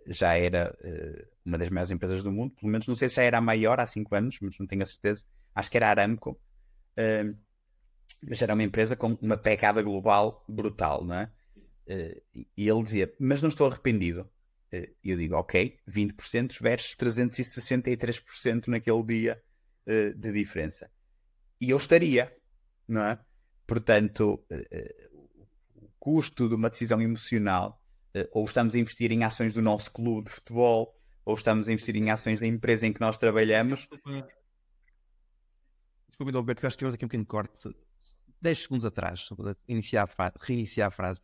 já 0.07 0.35
era 0.35 0.77
uma 1.45 1.59
das 1.59 1.69
maiores 1.69 1.91
empresas 1.91 2.23
do 2.23 2.33
mundo, 2.33 2.55
pelo 2.55 2.73
menos 2.73 2.87
não 2.89 2.95
sei 2.97 3.09
se 3.09 3.17
já 3.17 3.23
era 3.23 3.39
a 3.39 3.41
maior 3.41 3.79
há 3.79 3.87
5 3.87 4.15
anos, 4.15 4.39
mas 4.41 4.59
não 4.59 4.67
tenho 4.67 4.83
a 4.83 4.87
certeza. 4.87 5.23
Acho 5.55 5.71
que 5.71 5.77
era 5.77 5.89
a 5.89 5.91
Aramco. 5.91 6.41
mas 8.27 8.41
era 8.43 8.55
uma 8.55 8.63
empresa 8.63 8.97
com 8.97 9.19
uma 9.21 9.37
pegada 9.37 9.83
global 9.83 10.45
brutal, 10.49 11.05
não 11.05 11.17
é? 11.17 11.31
Uh, 11.89 12.21
e 12.55 12.69
ele 12.69 12.83
dizia, 12.83 13.15
mas 13.19 13.41
não 13.41 13.49
estou 13.49 13.67
arrependido. 13.67 14.29
Uh, 14.73 14.87
e 15.03 15.11
eu 15.11 15.17
digo, 15.17 15.37
ok, 15.37 15.79
20% 15.89 16.61
versus 16.61 16.95
363% 16.95 18.69
naquele 18.69 19.03
dia 19.03 19.43
uh, 19.87 20.15
de 20.15 20.33
diferença. 20.33 20.91
E 21.59 21.71
eu 21.71 21.79
estaria, 21.79 22.37
não 22.87 23.03
é? 23.03 23.19
Portanto, 23.67 24.45
o 25.75 25.91
custo 25.99 26.49
de 26.49 26.55
uma 26.55 26.71
decisão 26.71 27.03
emocional, 27.03 27.83
ou 28.33 28.45
estamos 28.47 28.75
a 28.75 28.79
investir 28.79 29.13
em 29.13 29.25
ações 29.25 29.53
do 29.53 29.61
nosso 29.61 29.91
clube 29.91 30.29
de 30.29 30.37
futebol, 30.37 30.95
ou 31.23 31.35
estamos 31.35 31.69
a 31.69 31.73
investir 31.73 31.95
em 31.97 32.11
ações 32.11 32.41
da 32.41 32.47
empresa 32.47 32.87
em 32.87 32.93
que 32.95 33.01
nós 33.01 33.19
trabalhamos. 33.19 33.87
Desculpa, 36.09 36.35
Alberto, 36.35 36.67
acho 36.67 36.77
que 36.77 36.81
temos 36.81 36.95
aqui 36.95 37.05
um 37.05 37.09
pequeno 37.09 37.27
corte. 37.27 37.69
10 38.41 38.59
segundos 38.63 38.87
atrás, 38.87 39.29
iniciar 39.67 40.05
a 40.05 40.07
frase, 40.07 40.35
reiniciar 40.41 40.89
a 40.89 40.91
frase, 40.91 41.21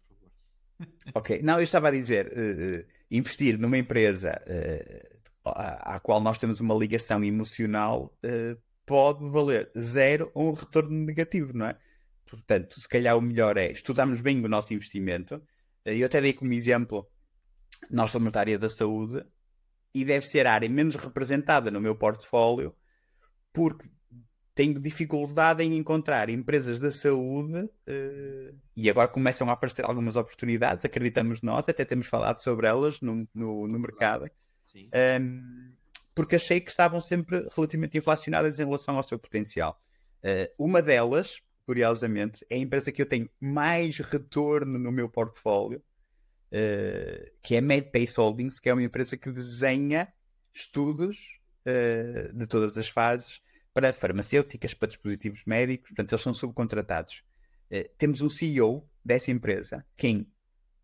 Ok, 1.14 1.40
não, 1.42 1.58
eu 1.58 1.62
estava 1.62 1.88
a 1.88 1.90
dizer, 1.90 2.26
uh, 2.26 2.84
investir 3.10 3.58
numa 3.58 3.78
empresa 3.78 4.40
uh, 4.46 5.50
à, 5.50 5.94
à, 5.94 6.00
qual 6.00 6.20
nós 6.20 6.38
temos 6.38 6.60
uma 6.60 6.74
ligação 6.74 7.22
emocional 7.22 8.12
uh, 8.24 8.60
pode 8.84 9.28
valer 9.30 9.70
zero 9.78 10.30
ou 10.34 10.50
um 10.50 10.52
retorno 10.52 10.90
negativo, 11.04 11.52
não 11.56 11.66
é? 11.66 11.78
Portanto, 12.26 12.80
se 12.80 12.88
calhar 12.88 13.16
o 13.16 13.20
melhor 13.20 13.56
é 13.56 13.70
estudarmos 13.70 14.20
bem 14.20 14.44
o 14.44 14.48
nosso 14.48 14.74
investimento. 14.74 15.42
Eu 15.84 16.06
até 16.06 16.20
dei 16.20 16.32
como 16.32 16.52
exemplo, 16.52 17.08
nós 17.90 18.10
somos 18.10 18.32
da 18.32 18.40
área 18.40 18.58
da 18.58 18.70
saúde 18.70 19.24
e 19.94 20.04
deve 20.04 20.26
ser 20.26 20.46
a 20.46 20.54
área 20.54 20.68
menos 20.68 20.96
representada 20.96 21.70
no 21.70 21.80
meu 21.80 21.94
portfólio 21.94 22.74
porque 23.52 23.88
tenho 24.54 24.80
dificuldade 24.80 25.64
em 25.64 25.76
encontrar 25.76 26.30
empresas 26.30 26.78
da 26.78 26.90
saúde 26.90 27.58
uh, 27.58 28.56
e 28.76 28.88
agora 28.88 29.08
começam 29.08 29.50
a 29.50 29.52
aparecer 29.52 29.84
algumas 29.84 30.14
oportunidades, 30.14 30.84
acreditamos 30.84 31.42
nós, 31.42 31.68
até 31.68 31.84
temos 31.84 32.06
falado 32.06 32.38
sobre 32.38 32.66
elas 32.66 33.00
no, 33.00 33.28
no, 33.34 33.66
no 33.66 33.78
mercado, 33.78 34.30
um, 35.20 35.72
porque 36.14 36.36
achei 36.36 36.60
que 36.60 36.70
estavam 36.70 37.00
sempre 37.00 37.48
relativamente 37.54 37.98
inflacionadas 37.98 38.60
em 38.60 38.64
relação 38.64 38.96
ao 38.96 39.02
seu 39.02 39.18
potencial. 39.18 39.80
Uh, 40.22 40.48
uma 40.56 40.80
delas, 40.80 41.40
curiosamente, 41.66 42.46
é 42.48 42.54
a 42.54 42.58
empresa 42.58 42.92
que 42.92 43.02
eu 43.02 43.06
tenho 43.06 43.28
mais 43.40 43.98
retorno 43.98 44.78
no 44.78 44.92
meu 44.92 45.08
portfólio, 45.08 45.82
uh, 46.52 47.30
que 47.42 47.56
é 47.56 47.60
MedPace 47.60 48.20
Holdings, 48.20 48.60
que 48.60 48.68
é 48.68 48.72
uma 48.72 48.84
empresa 48.84 49.16
que 49.16 49.32
desenha 49.32 50.12
estudos 50.52 51.40
de 52.34 52.46
todas 52.46 52.76
as 52.76 52.90
fases 52.90 53.40
para 53.74 53.92
farmacêuticas, 53.92 54.72
para 54.72 54.88
dispositivos 54.88 55.44
médicos, 55.44 55.90
portanto, 55.90 56.12
eles 56.12 56.22
são 56.22 56.32
subcontratados. 56.32 57.22
Uh, 57.70 57.88
temos 57.98 58.22
um 58.22 58.28
CEO 58.28 58.88
dessa 59.04 59.30
empresa 59.30 59.84
que 59.96 60.06
em 60.06 60.32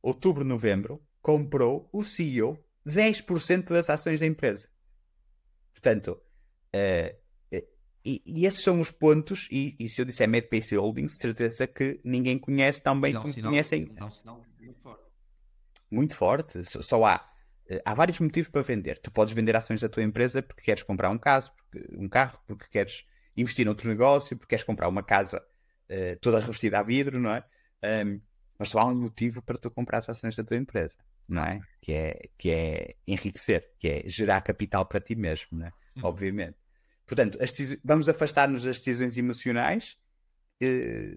outubro, 0.03 0.45
novembro, 0.45 1.01
comprou 1.23 1.89
o 1.93 2.05
CEO 2.05 2.59
10% 2.87 3.69
das 3.69 3.89
ações 3.89 4.19
da 4.19 4.27
empresa. 4.27 4.69
Portanto, 5.73 6.21
uh, 6.75 7.21
e, 8.05 8.23
e, 8.25 8.47
esses 8.47 8.63
são 8.63 8.81
os 8.81 8.91
pontos, 8.91 9.47
e, 9.51 9.77
e 9.79 9.89
se 9.89 10.01
eu 10.01 10.07
disser 10.07 10.27
MedPace 10.27 10.75
Holdings, 10.75 11.19
certeza 11.19 11.67
que 11.67 12.01
ninguém 12.03 12.39
conhece 12.39 12.83
tão 12.83 12.99
bem 12.99 13.13
não, 13.13 13.21
como 13.21 13.35
sinal, 13.35 13.51
conhecem. 13.51 13.93
Não, 13.95 14.11
sinal, 14.11 14.43
muito 14.59 14.81
forte. 14.81 15.05
Muito 15.91 16.17
forte. 16.17 16.65
Só, 16.65 16.81
só 16.81 17.05
há 17.05 17.30
há 17.85 17.95
vários 17.95 18.19
motivos 18.21 18.50
para 18.50 18.62
vender. 18.62 18.99
Tu 18.99 19.11
podes 19.11 19.33
vender 19.33 19.55
ações 19.55 19.81
da 19.81 19.89
tua 19.89 20.03
empresa 20.03 20.43
porque 20.43 20.62
queres 20.62 20.83
comprar 20.83 21.11
um, 21.11 21.19
caso, 21.19 21.53
porque, 21.53 21.87
um 21.97 22.09
carro, 22.09 22.39
porque 22.47 22.67
queres 22.69 23.05
investir 23.37 23.65
noutro 23.65 23.89
negócio, 23.89 24.37
porque 24.37 24.50
queres 24.50 24.65
comprar 24.65 24.89
uma 24.89 25.03
casa 25.03 25.43
uh, 25.91 26.19
toda 26.21 26.41
revestida 26.41 26.81
a 26.81 26.83
vidro, 26.83 27.21
não 27.21 27.35
é? 27.35 27.45
Um, 28.05 28.21
mas 28.59 28.69
só 28.69 28.81
há 28.81 28.87
um 28.87 28.95
motivo 28.95 29.41
para 29.43 29.57
tu 29.57 29.71
comprar 29.71 29.99
as 29.99 30.09
ações 30.09 30.37
da 30.37 30.45
tua 30.45 30.57
empresa, 30.57 30.99
não 31.29 31.45
é? 31.45 31.61
Que 31.81 31.93
é, 31.93 32.29
que 32.37 32.50
é 32.50 32.95
enriquecer, 33.07 33.73
que 33.79 33.89
é 33.89 34.03
gerar 34.07 34.41
capital 34.43 34.85
para 34.85 35.00
ti 35.00 35.15
mesmo, 35.15 35.59
não 35.59 35.67
é? 35.67 35.73
Obviamente. 36.03 36.57
Portanto, 37.07 37.39
vamos 37.85 38.09
afastar-nos 38.09 38.62
das 38.62 38.79
decisões 38.79 39.17
emocionais. 39.17 39.97
Uh, 40.62 41.17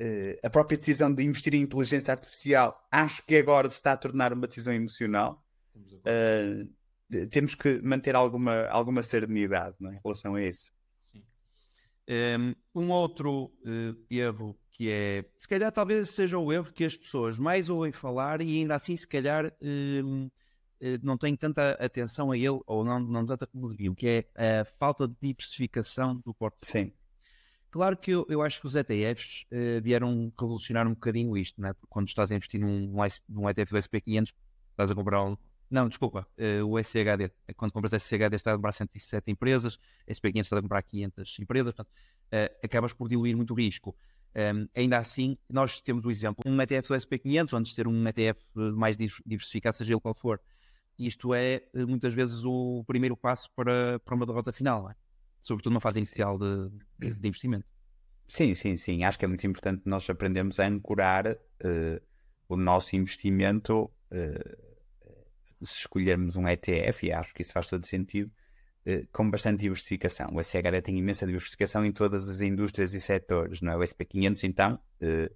uh, 0.00 0.38
a 0.42 0.50
própria 0.50 0.78
decisão 0.78 1.12
de 1.12 1.22
investir 1.22 1.54
em 1.54 1.60
inteligência 1.60 2.12
artificial, 2.12 2.86
acho 2.90 3.24
que 3.26 3.36
agora 3.36 3.68
se 3.68 3.76
está 3.76 3.92
a 3.92 3.96
tornar 3.96 4.32
uma 4.32 4.46
decisão 4.46 4.72
emocional 4.72 5.44
uh, 5.78 7.26
temos 7.30 7.54
que 7.54 7.80
manter 7.82 8.14
alguma, 8.14 8.66
alguma 8.66 9.02
serenidade 9.02 9.76
é? 9.82 9.86
em 9.86 10.00
relação 10.02 10.34
a 10.34 10.42
isso. 10.42 10.72
Sim. 11.04 11.22
Um, 12.74 12.90
outro 12.90 13.52
uh, 13.64 13.96
erro 14.10 14.58
que 14.70 14.90
é, 14.90 15.24
se 15.36 15.48
calhar 15.48 15.72
talvez 15.72 16.10
seja 16.10 16.38
o 16.38 16.52
erro 16.52 16.72
que 16.72 16.84
as 16.84 16.96
pessoas 16.96 17.36
mais 17.36 17.68
ouvem 17.68 17.90
falar 17.90 18.40
e 18.40 18.58
ainda 18.58 18.76
assim 18.76 18.96
se 18.96 19.08
calhar 19.08 19.46
uh, 19.46 20.30
não 21.02 21.18
têm 21.18 21.34
tanta 21.34 21.72
atenção 21.72 22.30
a 22.30 22.38
ele 22.38 22.60
ou 22.64 22.84
não, 22.84 23.00
não 23.00 23.26
tanta 23.26 23.46
como 23.46 23.68
deviam, 23.68 23.94
que 23.94 24.24
é 24.36 24.60
a 24.60 24.64
falta 24.64 25.08
de 25.08 25.16
diversificação 25.20 26.16
do 26.24 26.32
portfólio. 26.32 26.86
Sim. 26.86 26.92
Claro 27.70 27.96
que 27.96 28.12
eu, 28.12 28.24
eu 28.28 28.40
acho 28.40 28.60
que 28.60 28.66
os 28.66 28.76
ETFs 28.76 29.44
uh, 29.52 29.82
vieram 29.82 30.32
revolucionar 30.38 30.86
um 30.86 30.94
bocadinho 30.94 31.36
isto, 31.36 31.60
né? 31.60 31.74
quando 31.88 32.08
estás 32.08 32.30
a 32.30 32.36
investir 32.36 32.60
num, 32.60 32.94
num 33.28 33.48
ETF 33.48 33.72
do 33.72 33.78
SP500, 33.78 34.32
estás 34.70 34.90
a 34.90 34.94
comprar 34.94 35.24
um, 35.24 35.36
não, 35.70 35.88
desculpa, 35.88 36.26
uh, 36.38 36.64
o 36.66 36.82
SCHD, 36.82 37.30
quando 37.56 37.72
compras 37.72 37.92
SCHD 37.92 38.36
está 38.36 38.52
a 38.52 38.56
comprar 38.56 38.72
107 38.72 39.30
empresas, 39.30 39.78
SP500 40.08 40.40
está 40.40 40.58
a 40.58 40.62
comprar 40.62 40.82
500 40.82 41.38
empresas, 41.40 41.74
portanto, 41.74 41.92
uh, 41.92 42.58
acabas 42.64 42.92
por 42.92 43.08
diluir 43.08 43.36
muito 43.36 43.52
o 43.52 43.56
risco. 43.56 43.94
Um, 44.34 44.68
ainda 44.74 44.98
assim, 44.98 45.36
nós 45.48 45.80
temos 45.80 46.04
o 46.04 46.10
exemplo, 46.10 46.42
um 46.46 46.60
ETF 46.60 46.88
do 46.88 46.94
SP500, 46.94 47.52
antes 47.54 47.70
de 47.70 47.76
ter 47.76 47.88
um 47.88 48.06
ETF 48.06 48.40
mais 48.54 48.96
diversificado, 48.96 49.76
seja 49.76 49.92
ele 49.92 50.00
qual 50.00 50.14
for. 50.14 50.40
Isto 50.98 51.34
é, 51.34 51.62
eh, 51.74 51.84
muitas 51.86 52.12
vezes, 52.12 52.44
o 52.44 52.84
primeiro 52.86 53.16
passo 53.16 53.50
para, 53.54 53.98
para 54.00 54.14
uma 54.14 54.26
derrota 54.26 54.52
final, 54.52 54.90
é? 54.90 54.94
sobretudo 55.40 55.72
numa 55.72 55.80
fase 55.80 55.98
inicial 55.98 56.38
de, 56.38 56.70
de, 56.98 57.28
investimento. 57.28 57.66
Sim, 58.26 58.54
sim, 58.54 58.76
sim. 58.76 59.04
Acho 59.04 59.18
que 59.18 59.24
é 59.24 59.28
muito 59.28 59.46
importante 59.46 59.82
nós 59.86 60.08
aprendermos 60.10 60.58
a 60.60 60.66
ancorar 60.66 61.26
uh, 61.26 62.00
o 62.48 62.56
nosso 62.56 62.96
investimento 62.96 63.84
uh, 63.84 64.67
se 65.62 65.74
escolhermos 65.80 66.36
um 66.36 66.46
ETF, 66.48 67.06
e 67.06 67.12
acho 67.12 67.34
que 67.34 67.42
isso 67.42 67.52
faz 67.52 67.68
todo 67.68 67.86
sentido, 67.86 68.30
eh, 68.86 69.06
com 69.12 69.30
bastante 69.30 69.60
diversificação. 69.60 70.30
O 70.32 70.40
SHD 70.40 70.80
tem 70.82 70.96
imensa 70.96 71.26
diversificação 71.26 71.84
em 71.84 71.92
todas 71.92 72.28
as 72.28 72.40
indústrias 72.40 72.94
e 72.94 73.00
setores, 73.00 73.60
não 73.60 73.72
é? 73.72 73.76
O 73.76 73.82
SP500, 73.82 74.44
então, 74.44 74.78
eh, 75.00 75.30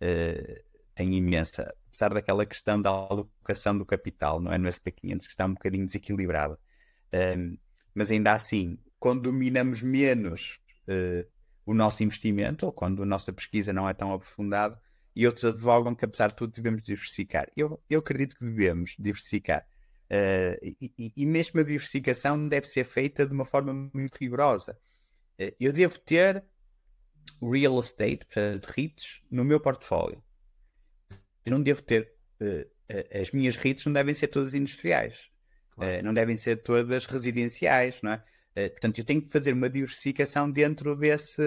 eh, 0.00 0.62
tem 0.94 1.14
imensa. 1.14 1.74
Apesar 1.88 2.14
daquela 2.14 2.46
questão 2.46 2.80
da 2.80 2.90
alocação 2.90 3.76
do 3.76 3.84
capital, 3.84 4.40
não 4.40 4.52
é? 4.52 4.58
No 4.58 4.68
SP500, 4.68 5.24
que 5.24 5.30
está 5.30 5.46
um 5.46 5.54
bocadinho 5.54 5.84
desequilibrado. 5.86 6.58
Mas 7.94 8.10
ainda 8.10 8.32
assim, 8.32 8.78
quando 8.98 9.22
dominamos 9.22 9.82
menos 9.82 10.58
o 11.66 11.74
nosso 11.74 12.02
investimento, 12.02 12.66
ou 12.66 12.72
quando 12.72 13.02
a 13.02 13.06
nossa 13.06 13.32
pesquisa 13.32 13.72
não 13.72 13.88
é 13.88 13.94
tão 13.94 14.12
aprofundada, 14.12 14.80
e 15.14 15.26
outros 15.26 15.44
advogam 15.44 15.94
que, 15.94 16.04
apesar 16.04 16.28
de 16.28 16.36
tudo, 16.36 16.52
devemos 16.52 16.82
diversificar. 16.82 17.50
Eu, 17.56 17.82
eu 17.88 18.00
acredito 18.00 18.36
que 18.36 18.44
devemos 18.44 18.94
diversificar. 18.98 19.66
Uh, 20.10 20.76
e, 20.80 21.12
e, 21.16 21.26
mesmo 21.26 21.60
a 21.60 21.62
diversificação 21.62 22.48
deve 22.48 22.66
ser 22.66 22.84
feita 22.84 23.26
de 23.26 23.32
uma 23.32 23.44
forma 23.44 23.90
muito 23.94 24.16
rigorosa. 24.18 24.78
Uh, 25.40 25.54
eu 25.58 25.72
devo 25.72 25.98
ter 25.98 26.44
real 27.40 27.78
estate, 27.80 28.24
portanto, 28.26 28.66
REITs, 28.66 29.22
no 29.30 29.44
meu 29.44 29.60
portfólio. 29.60 30.22
Eu 31.44 31.52
não 31.52 31.62
devo 31.62 31.82
ter. 31.82 32.12
Uh, 32.40 32.70
as 33.18 33.30
minhas 33.30 33.56
REITs 33.56 33.86
não 33.86 33.92
devem 33.92 34.14
ser 34.14 34.28
todas 34.28 34.54
industriais. 34.54 35.30
Claro. 35.74 36.04
não 36.04 36.12
devem 36.12 36.36
ser 36.36 36.56
todas 36.56 37.06
residenciais, 37.06 38.02
não 38.02 38.12
é? 38.12 38.68
portanto, 38.68 38.98
eu 38.98 39.04
tenho 39.06 39.22
que 39.22 39.30
fazer 39.30 39.54
uma 39.54 39.70
diversificação 39.70 40.50
dentro 40.50 40.94
desse. 40.94 41.40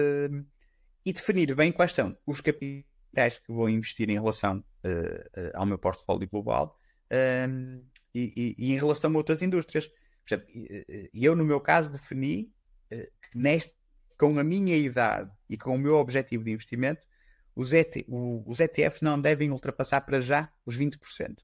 e 1.04 1.12
definir 1.12 1.54
bem 1.54 1.70
quais 1.70 1.92
são 1.92 2.18
os 2.26 2.40
capitais 2.40 2.95
que 3.16 3.52
vou 3.52 3.68
investir 3.68 4.08
em 4.10 4.14
relação 4.14 4.58
uh, 4.84 5.40
uh, 5.40 5.50
ao 5.54 5.66
meu 5.66 5.78
portfólio 5.78 6.28
global 6.28 6.78
um, 7.48 7.82
e, 8.14 8.32
e, 8.36 8.54
e, 8.58 8.72
em 8.72 8.76
relação 8.76 9.10
a 9.12 9.16
outras 9.16 9.42
indústrias. 9.42 9.90
E 11.12 11.24
eu, 11.24 11.34
no 11.34 11.44
meu 11.44 11.60
caso, 11.60 11.90
defini 11.90 12.52
uh, 12.92 12.96
que 12.96 13.38
neste, 13.38 13.74
com 14.18 14.38
a 14.38 14.44
minha 14.44 14.76
idade 14.76 15.30
e 15.48 15.56
com 15.56 15.74
o 15.74 15.78
meu 15.78 15.96
objetivo 15.96 16.44
de 16.44 16.52
investimento, 16.52 17.06
os, 17.54 17.72
ET, 17.72 18.04
o, 18.06 18.42
os 18.46 18.60
ETFs 18.60 19.00
não 19.00 19.20
devem 19.20 19.50
ultrapassar 19.50 20.02
para 20.02 20.20
já 20.20 20.52
os 20.64 20.78
20%. 20.78 21.36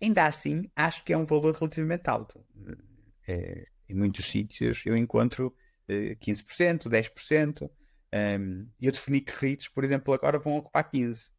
Ainda 0.00 0.26
assim, 0.26 0.70
acho 0.74 1.04
que 1.04 1.12
é 1.12 1.16
um 1.16 1.24
valor 1.24 1.54
relativamente 1.54 2.08
alto. 2.08 2.44
É, 3.26 3.66
em 3.88 3.94
muitos 3.94 4.26
sítios 4.26 4.82
eu 4.84 4.96
encontro 4.96 5.54
15%, 5.88 6.88
10%. 6.88 7.70
Um, 8.14 8.68
eu 8.80 8.92
defini 8.92 9.20
que 9.20 9.32
REITs, 9.32 9.66
por 9.68 9.82
exemplo, 9.82 10.14
agora 10.14 10.38
vão 10.38 10.56
ocupar 10.56 10.88
15. 10.88 11.30
Uh, 11.30 11.32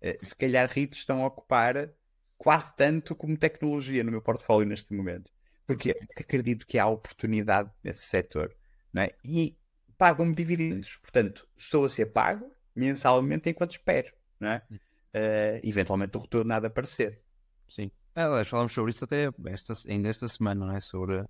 eh, 0.00 0.18
se 0.22 0.34
calhar 0.34 0.66
REITs 0.70 0.98
estão 0.98 1.22
a 1.22 1.26
ocupar 1.26 1.90
quase 2.38 2.74
tanto 2.74 3.14
como 3.14 3.36
tecnologia 3.36 4.02
no 4.02 4.10
meu 4.10 4.22
portfólio 4.22 4.66
neste 4.66 4.94
momento. 4.94 5.30
Porque 5.66 5.94
acredito 6.16 6.66
que 6.66 6.78
há 6.78 6.86
oportunidade 6.86 7.70
nesse 7.82 8.06
setor. 8.06 8.54
Não 8.92 9.02
é? 9.02 9.10
E 9.22 9.58
pagam-me 9.98 10.34
dividendos. 10.34 10.96
Portanto, 10.96 11.46
estou 11.56 11.84
a 11.84 11.88
ser 11.88 12.06
pago 12.06 12.50
mensalmente 12.74 13.50
enquanto 13.50 13.72
espero. 13.72 14.12
Não 14.40 14.48
é? 14.48 14.62
Uh, 14.70 15.60
eventualmente 15.62 16.16
o 16.16 16.20
retorno 16.20 16.58
de 16.58 16.66
aparecer. 16.66 17.20
Sim. 17.68 17.90
Aliás, 18.14 18.48
falamos 18.48 18.72
sobre 18.72 18.92
isso 18.92 19.04
até 19.04 19.30
esta, 19.46 19.74
ainda 19.88 20.08
esta 20.08 20.28
semana, 20.28 20.66
não 20.66 20.74
é? 20.74 20.80
Sobre 20.80 21.24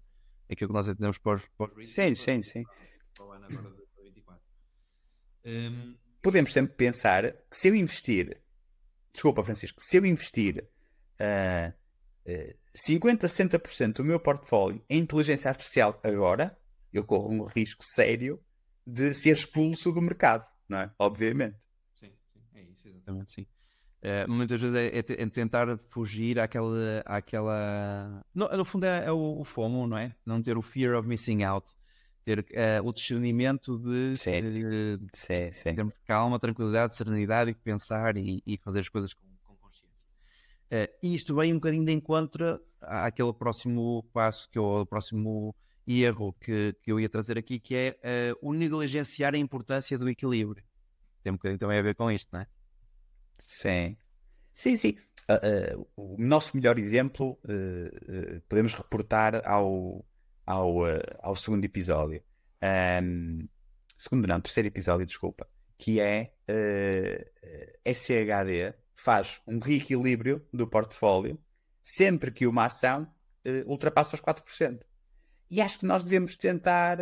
aquilo 0.51 0.69
que 0.69 0.75
nós 0.75 0.87
entendemos 0.87 1.19
pós, 1.19 1.43
pós 1.57 1.71
Sim, 1.89 2.15
sim, 2.15 2.43
sim. 2.43 2.65
Um... 5.45 5.95
Podemos 6.23 6.53
sempre 6.53 6.75
pensar 6.75 7.33
que 7.51 7.57
se 7.57 7.69
eu 7.69 7.75
investir, 7.75 8.41
desculpa, 9.13 9.45
Francisco, 9.45 9.83
se 9.83 9.99
eu 9.99 10.07
investir 10.07 10.67
uh, 11.21 11.73
uh, 12.31 12.55
50, 12.75 13.27
60% 13.27 13.93
do 13.93 14.05
meu 14.05 14.19
portfólio 14.19 14.83
em 14.89 14.99
inteligência 14.99 15.51
artificial 15.51 16.01
agora, 16.03 16.59
eu 16.93 17.05
corro 17.05 17.31
um 17.31 17.45
risco 17.45 17.85
sério 17.85 18.41
de 18.87 19.13
ser 19.15 19.33
expulso 19.33 19.93
do 19.93 20.01
mercado, 20.01 20.47
não 20.69 20.79
é? 20.79 20.91
Obviamente. 20.99 21.57
Sim, 21.95 22.13
sim 22.33 22.41
é 22.55 22.63
isso, 22.63 22.89
exatamente, 22.89 23.33
sim. 23.33 23.47
Uh, 24.03 24.31
muitas 24.31 24.61
vezes 24.61 24.77
é, 24.77 24.87
é, 24.89 25.23
é, 25.23 25.27
tentar 25.31 25.79
fugir 25.89 26.39
àquela. 26.39 27.03
àquela... 27.07 28.23
No, 28.35 28.49
no 28.49 28.65
fundo 28.65 28.85
é, 28.85 29.07
é 29.07 29.13
o, 29.13 29.41
o, 29.41 29.45
FOMO, 29.45 29.87
não 29.87 29.97
é? 29.97 30.15
Não 30.27 30.43
ter 30.43 30.59
o 30.59 30.63
fear 30.63 30.95
of 30.99 31.09
missing 31.09 31.43
out, 31.43 31.73
ter 32.25 32.41
uh, 32.41 32.87
o 32.87 32.93
discernimento 32.93 33.79
de, 33.79 34.17
sim. 34.17 34.41
de, 34.41 34.97
de 34.97 35.09
sim, 35.13 35.53
sim. 35.53 35.75
termos 35.75 35.95
calma, 36.07 36.39
tranquilidade, 36.39 36.95
serenidade 36.95 37.51
e 37.51 37.55
pensar 37.55 38.17
e, 38.17 38.43
e 38.47 38.57
fazer 38.59 38.81
as 38.81 38.89
coisas 38.89 39.13
com, 39.13 39.27
com 39.45 39.55
consciência. 39.57 40.07
Uh, 40.73 40.89
e 41.03 41.15
isto 41.15 41.35
vem 41.35 41.53
um 41.53 41.57
bocadinho 41.57 41.85
de 41.85 41.93
encontro 41.93 42.61
àquele 42.81 43.33
próximo 43.33 44.03
passo, 44.13 44.49
que 44.51 44.59
é 44.59 44.61
o 44.61 44.87
próximo 44.87 45.55
erro 45.87 46.35
que, 46.41 46.75
que 46.83 46.91
eu 46.91 46.99
ia 46.99 47.09
trazer 47.09 47.37
aqui, 47.37 47.61
que 47.61 47.77
é 47.77 48.35
o 48.41 48.55
negligenciar 48.55 49.35
a 49.35 49.39
importância 49.39 49.99
do 49.99 50.09
equilíbrio. 50.09 50.65
Tem 51.23 51.33
um 51.33 51.37
bocadinho 51.37 51.59
também 51.59 51.79
a 51.79 51.83
ver 51.83 51.95
com 51.95 52.11
isto, 52.11 52.31
não 52.33 52.41
é? 52.41 52.47
Sim, 53.39 53.97
sim, 54.55 54.77
sim. 54.77 54.97
Uh, 55.29 55.81
uh, 55.81 55.89
o 55.97 56.17
nosso 56.19 56.55
melhor 56.55 56.79
exemplo 56.79 57.39
uh, 57.45 58.41
podemos 58.47 58.75
reportar 58.75 59.41
ao, 59.47 60.05
ao, 60.47 60.79
ao 61.21 61.37
segundo 61.37 61.65
episódio. 61.65 62.23
Um, 63.03 63.49
segundo 63.97 64.27
não, 64.27 64.41
terceiro 64.41 64.69
episódio, 64.69 65.07
desculpa. 65.07 65.49
Que 65.77 66.01
é 66.01 66.33
SHD 67.85 68.75
faz 68.95 69.41
um 69.47 69.59
reequilíbrio 69.59 70.47
do 70.53 70.67
portfólio 70.67 71.39
sempre 71.83 72.31
que 72.31 72.47
uma 72.47 72.67
ação 72.67 73.07
ultrapassa 73.67 74.15
os 74.15 74.23
4%. 74.23 74.81
E 75.51 75.61
acho 75.61 75.79
que 75.79 75.87
nós 75.87 76.03
devemos 76.03 76.37
tentar. 76.37 76.99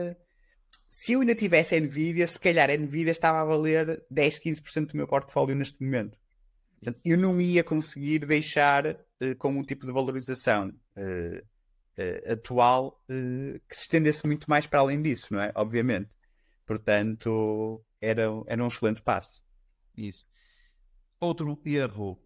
Se 0.90 1.12
eu 1.12 1.20
ainda 1.20 1.34
tivesse 1.34 1.78
Nvidia, 1.80 2.26
se 2.26 2.38
calhar 2.38 2.68
a 2.68 2.76
Nvidia 2.76 3.12
estava 3.12 3.40
a 3.40 3.44
valer 3.44 4.04
10, 4.10 4.40
15% 4.40 4.88
do 4.88 4.96
meu 4.96 5.08
portfólio 5.08 5.54
neste 5.54 5.82
momento. 5.82 6.18
Portanto, 6.78 7.00
eu 7.04 7.16
não 7.16 7.40
ia 7.40 7.64
conseguir 7.64 8.26
deixar 8.26 8.86
uh, 8.86 9.36
com 9.38 9.56
um 9.56 9.62
tipo 9.62 9.86
de 9.86 9.92
valorização 9.92 10.68
uh, 10.68 11.46
uh, 12.28 12.32
atual 12.32 13.02
que 13.06 13.76
se 13.76 13.82
estendesse 13.82 14.26
muito 14.26 14.48
mais 14.48 14.66
para 14.66 14.80
além 14.80 15.00
disso, 15.02 15.32
não 15.32 15.40
é? 15.40 15.52
Obviamente. 15.54 16.10
Portanto, 16.66 17.84
era, 18.00 18.24
era 18.46 18.64
um 18.64 18.68
excelente 18.68 19.02
passo. 19.02 19.42
Isso. 19.96 20.26
Outro 21.20 21.60
erro. 21.64 22.18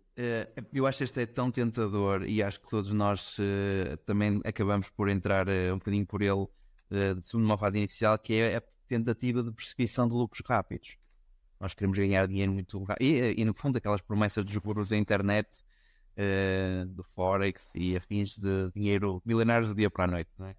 Eu 0.73 0.87
acho 0.87 0.99
que 0.99 1.04
este 1.04 1.21
é 1.21 1.26
tão 1.26 1.50
tentador 1.50 2.26
e 2.26 2.42
acho 2.42 2.61
que 2.61 2.68
todos 2.68 2.90
nós 2.92 3.37
também 4.06 4.40
acabamos 4.45 4.88
por 4.88 5.11
entrar 5.11 5.47
um 5.49 5.78
bocadinho 5.78 6.06
por 6.06 6.23
ele 6.23 6.47
de 7.21 7.37
uma 7.37 7.59
fase 7.59 7.76
inicial, 7.76 8.18
que 8.18 8.35
é 8.35 8.56
a 8.56 8.62
tentativa 8.87 9.42
de 9.42 9.52
perseguição 9.52 10.09
de 10.09 10.14
lucros 10.14 10.42
rápidos. 10.47 10.97
Nós 11.61 11.75
queremos 11.75 11.99
ganhar 11.99 12.26
dinheiro 12.26 12.52
muito 12.52 12.83
rápido. 12.83 13.04
E, 13.04 13.40
e, 13.40 13.45
no 13.45 13.52
fundo, 13.52 13.76
aquelas 13.76 14.00
promessas 14.00 14.45
dos 14.45 14.56
gurus 14.56 14.88
da 14.88 14.97
internet, 14.97 15.64
uh, 16.16 16.87
do 16.87 17.04
Forex 17.04 17.70
e 17.75 17.96
afins 17.96 18.38
de 18.38 18.70
dinheiro 18.75 19.23
milenários 19.25 19.68
do 19.68 19.75
dia 19.75 19.90
para 19.90 20.04
a 20.04 20.08
noite, 20.08 20.30
não 20.38 20.46
é? 20.46 20.56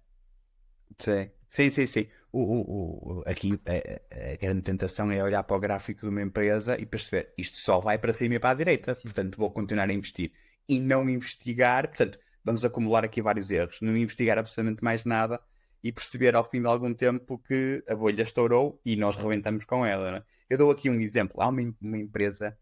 Sim, 0.98 1.30
sim, 1.50 1.70
sim. 1.70 1.86
sim. 1.86 2.06
O, 2.30 2.40
o, 2.40 3.18
o, 3.20 3.22
aqui 3.26 3.58
a, 3.66 4.32
a, 4.32 4.36
grande 4.36 4.62
tentação 4.62 5.10
é 5.10 5.22
olhar 5.22 5.42
para 5.42 5.56
o 5.56 5.60
gráfico 5.60 6.00
de 6.02 6.08
uma 6.08 6.22
empresa 6.22 6.78
e 6.78 6.84
perceber 6.84 7.32
isto 7.38 7.56
só 7.58 7.80
vai 7.80 7.98
para 7.98 8.12
cima 8.12 8.34
e 8.34 8.38
para 8.38 8.50
a 8.50 8.54
direita, 8.54 8.92
sim. 8.94 9.02
portanto 9.02 9.36
vou 9.38 9.50
continuar 9.50 9.88
a 9.88 9.92
investir. 9.92 10.32
E 10.68 10.78
não 10.78 11.08
investigar, 11.08 11.88
portanto, 11.88 12.18
vamos 12.44 12.64
acumular 12.64 13.04
aqui 13.04 13.22
vários 13.22 13.50
erros. 13.50 13.78
Não 13.80 13.96
investigar 13.96 14.38
absolutamente 14.38 14.84
mais 14.84 15.04
nada 15.04 15.40
e 15.82 15.92
perceber 15.92 16.34
ao 16.34 16.44
fim 16.44 16.60
de 16.60 16.66
algum 16.66 16.92
tempo 16.92 17.38
que 17.38 17.82
a 17.88 17.94
bolha 17.94 18.22
estourou 18.22 18.80
e 18.84 18.96
nós 18.96 19.16
rebentamos 19.16 19.64
com 19.64 19.86
ela. 19.86 20.18
É? 20.18 20.22
Eu 20.50 20.58
dou 20.58 20.70
aqui 20.70 20.90
um 20.90 21.00
exemplo. 21.00 21.40
Há 21.40 21.48
uma, 21.48 21.74
uma 21.80 21.98
empresa 21.98 22.58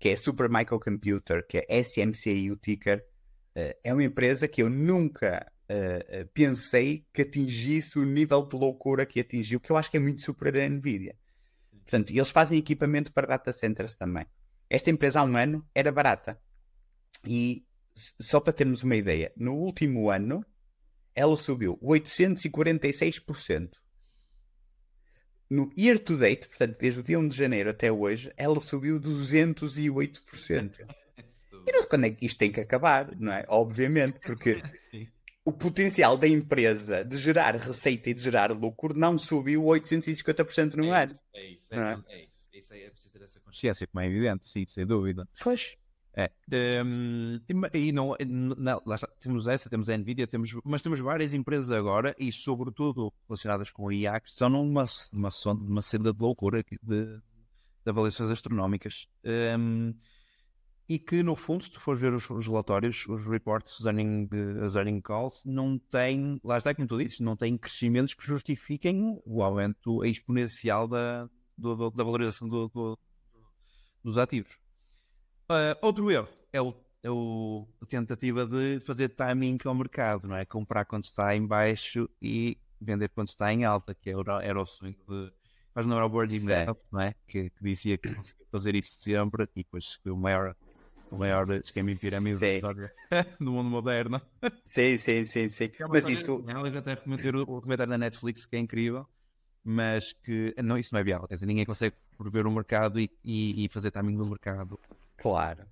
que 0.00 0.08
é 0.08 0.16
Super 0.16 0.48
Microcomputer, 0.48 1.46
que 1.46 1.58
é 1.58 1.82
SMCI, 1.82 2.50
o 2.50 2.56
ticker. 2.56 3.04
Uh, 3.54 3.76
é 3.84 3.92
uma 3.92 4.02
empresa 4.02 4.48
que 4.48 4.62
eu 4.62 4.70
nunca 4.70 5.46
uh, 5.70 6.26
pensei 6.32 7.06
que 7.12 7.22
atingisse 7.22 7.98
o 7.98 8.04
nível 8.04 8.46
de 8.46 8.56
loucura 8.56 9.04
que 9.04 9.20
atingiu, 9.20 9.60
que 9.60 9.70
eu 9.70 9.76
acho 9.76 9.90
que 9.90 9.98
é 9.98 10.00
muito 10.00 10.22
superior 10.22 10.64
à 10.64 10.68
Nvidia. 10.68 11.14
Portanto, 11.70 12.10
eles 12.10 12.30
fazem 12.30 12.58
equipamento 12.58 13.12
para 13.12 13.26
data 13.26 13.52
centers 13.52 13.94
também. 13.94 14.24
Esta 14.70 14.90
empresa 14.90 15.20
há 15.20 15.24
um 15.24 15.36
ano 15.36 15.68
era 15.74 15.92
barata. 15.92 16.40
E 17.26 17.66
só 18.18 18.40
para 18.40 18.54
termos 18.54 18.82
uma 18.82 18.96
ideia, 18.96 19.30
no 19.36 19.54
último 19.54 20.08
ano 20.08 20.44
ela 21.14 21.36
subiu 21.36 21.78
846% 21.82 23.70
no 25.50 25.70
year 25.76 25.98
to 25.98 26.16
date, 26.16 26.48
portanto, 26.48 26.78
desde 26.78 27.00
o 27.00 27.02
dia 27.02 27.18
1 27.18 27.28
de 27.28 27.36
janeiro 27.36 27.70
até 27.70 27.90
hoje, 27.90 28.32
ela 28.36 28.60
subiu 28.60 29.00
208%. 29.00 30.70
E 31.66 31.72
não 31.72 31.80
sei 31.80 31.88
quando 31.88 32.04
é 32.06 32.10
que 32.10 32.24
isto 32.24 32.38
tem 32.38 32.52
que 32.52 32.60
acabar, 32.60 33.14
não 33.18 33.32
é? 33.32 33.44
Obviamente, 33.48 34.18
porque 34.20 34.62
o 35.44 35.52
potencial 35.52 36.16
da 36.16 36.28
empresa 36.28 37.04
de 37.04 37.18
gerar 37.18 37.56
receita 37.56 38.10
e 38.10 38.14
de 38.14 38.22
gerar 38.22 38.52
lucro 38.52 38.94
não 38.94 39.18
subiu 39.18 39.64
850% 39.64 40.74
no 40.74 40.94
é 40.94 41.02
ano. 41.02 41.12
É 41.34 41.46
isso, 41.50 41.74
é, 41.74 41.78
é, 41.78 41.82
isso, 41.82 42.04
é 42.08 42.22
isso. 42.22 42.40
Isso 42.52 42.74
é 42.74 42.90
preciso 42.90 43.12
ter 43.12 43.22
essa 43.22 43.40
consciência, 43.40 43.86
como 43.86 44.00
é 44.00 44.06
evidente, 44.06 44.48
sim, 44.48 44.64
sem 44.66 44.86
dúvida. 44.86 45.28
Pois. 45.42 45.76
É. 46.12 46.30
Um, 46.84 47.40
e 47.72 47.92
não, 47.92 48.16
não, 48.28 48.82
está, 48.94 49.06
temos 49.20 49.46
essa, 49.46 49.70
temos 49.70 49.88
a 49.88 49.96
Nvidia, 49.96 50.26
temos, 50.26 50.52
mas 50.64 50.82
temos 50.82 50.98
várias 50.98 51.32
empresas 51.32 51.70
agora 51.70 52.14
e, 52.18 52.32
sobretudo, 52.32 53.12
relacionadas 53.28 53.70
com 53.70 53.84
o 53.84 53.92
IA, 53.92 54.18
que 54.20 54.28
estão 54.28 54.48
numa, 54.48 54.84
numa, 55.12 55.28
numa 55.54 55.82
senda 55.82 56.12
de 56.12 56.20
loucura 56.20 56.64
de, 56.64 56.78
de 56.82 57.22
avaliações 57.86 58.30
astronómicas. 58.30 59.06
Um, 59.24 59.94
e 60.88 60.98
que, 60.98 61.22
no 61.22 61.36
fundo, 61.36 61.62
se 61.62 61.70
tu 61.70 61.78
fores 61.78 62.00
ver 62.00 62.12
os, 62.12 62.28
os 62.28 62.48
relatórios, 62.48 63.06
os 63.06 63.24
reports, 63.24 63.78
os 63.78 63.86
earning, 63.86 64.28
as 64.64 64.74
earning 64.74 65.00
calls, 65.00 65.44
não 65.46 65.78
têm, 65.78 66.40
lá 66.42 66.58
está 66.58 66.74
como 66.74 66.88
tu 66.88 66.98
dizes, 66.98 67.20
não 67.20 67.36
têm 67.36 67.56
crescimentos 67.56 68.14
que 68.14 68.26
justifiquem 68.26 69.22
o 69.24 69.40
aumento 69.44 70.04
exponencial 70.04 70.88
da, 70.88 71.30
do, 71.56 71.76
do, 71.76 71.90
da 71.92 72.02
valorização 72.02 72.48
do, 72.48 72.98
dos 74.02 74.18
ativos. 74.18 74.58
Uh, 75.50 75.74
outro 75.82 76.08
erro 76.08 76.28
é, 76.52 76.60
o, 76.60 76.72
é 77.02 77.10
o, 77.10 77.66
a 77.82 77.86
tentativa 77.86 78.46
de 78.46 78.78
fazer 78.86 79.08
timing 79.08 79.58
ao 79.64 79.74
mercado, 79.74 80.28
não 80.28 80.36
é? 80.36 80.44
Comprar 80.44 80.84
quando 80.84 81.02
está 81.02 81.34
em 81.34 81.44
baixo 81.44 82.08
e 82.22 82.56
vender 82.80 83.08
quando 83.08 83.26
está 83.26 83.52
em 83.52 83.64
alta, 83.64 83.92
que 83.92 84.10
era, 84.10 84.44
era 84.44 84.60
o 84.60 84.64
sonho 84.64 84.94
de. 85.08 85.32
Faz 85.74 85.86
lembrar 85.86 86.06
o 86.06 86.08
Birdie 86.08 86.38
Bell, 86.38 86.76
não 86.92 87.00
é? 87.00 87.16
Que, 87.26 87.50
que, 87.50 87.64
dizia 87.64 87.98
que 87.98 88.14
conseguia 88.14 88.46
fazer 88.50 88.76
isso 88.76 88.98
sempre 89.00 89.42
e 89.56 89.64
depois 89.64 89.94
foi 89.94 90.12
o 90.12 90.16
maior, 90.16 90.54
o 91.10 91.16
maior 91.16 91.50
esquema 91.50 91.90
em 91.90 91.96
pirâmide 91.96 92.38
da 92.38 92.48
história 92.48 92.92
do 93.40 93.50
mundo 93.50 93.70
moderno. 93.70 94.22
Sim, 94.64 94.96
sim, 94.98 95.24
sim, 95.24 95.48
sim. 95.48 95.70
É 95.80 95.86
mas 95.88 96.08
isso. 96.08 96.44
Eu 96.46 96.78
até 96.78 96.94
recomendo 96.94 97.42
o 97.42 97.54
documentário 97.56 97.90
da 97.90 97.98
Netflix 97.98 98.46
que 98.46 98.54
é 98.54 98.60
incrível, 98.60 99.04
mas 99.64 100.12
que 100.12 100.54
não, 100.62 100.78
isso 100.78 100.94
não 100.94 101.00
é 101.00 101.04
viável. 101.04 101.26
Quer 101.26 101.34
dizer, 101.34 101.46
ninguém 101.46 101.66
consegue 101.66 101.96
prever 102.16 102.46
o 102.46 102.52
mercado 102.52 103.00
e, 103.00 103.10
e, 103.24 103.64
e 103.64 103.68
fazer 103.68 103.90
timing 103.90 104.16
do 104.16 104.26
mercado 104.26 104.78
Claro, 105.20 105.66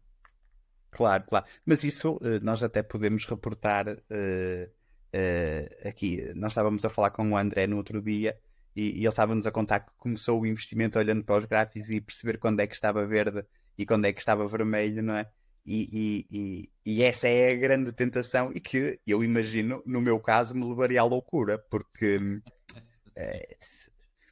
claro, 0.91 1.25
claro. 1.27 1.47
Mas 1.65 1.83
isso 1.83 2.19
eh, 2.23 2.39
nós 2.41 2.63
até 2.63 2.83
podemos 2.83 3.25
reportar 3.25 3.89
uh, 3.89 3.97
uh, 3.97 5.89
aqui. 5.89 6.31
Nós 6.35 6.53
estávamos 6.53 6.85
a 6.85 6.91
falar 6.91 7.11
com 7.11 7.33
o 7.33 7.37
André 7.37 7.67
no 7.67 7.79
outro 7.79 8.03
dia 8.03 8.39
e, 8.77 8.91
e 8.91 8.99
ele 8.99 9.09
estava-nos 9.09 9.47
a 9.47 9.51
contar 9.51 9.81
que 9.81 9.93
começou 9.97 10.43
o 10.43 10.47
investimento 10.47 10.99
olhando 10.99 11.25
para 11.25 11.39
os 11.39 11.47
gráficos 11.47 11.89
e 11.89 11.99
perceber 11.99 12.39
quando 12.39 12.61
é 12.61 12.67
que 12.67 12.75
estava 12.75 13.07
verde 13.07 13.43
e 13.79 13.87
quando 13.87 14.05
é 14.05 14.13
que 14.13 14.21
estava 14.21 14.47
vermelho, 14.47 15.03
não 15.03 15.15
é? 15.15 15.27
E, 15.65 16.27
e, 16.31 16.71
e, 16.85 17.03
essa 17.03 17.29
é 17.29 17.53
a 17.53 17.57
grande 17.57 17.93
tentação 17.93 18.53
e 18.55 18.61
que 18.61 19.01
eu 19.07 19.23
imagino, 19.25 19.83
no 19.87 20.01
meu 20.01 20.19
caso, 20.21 20.55
me 20.55 20.67
levaria 20.67 21.01
à 21.01 21.05
loucura, 21.05 21.59
porque, 21.59 22.19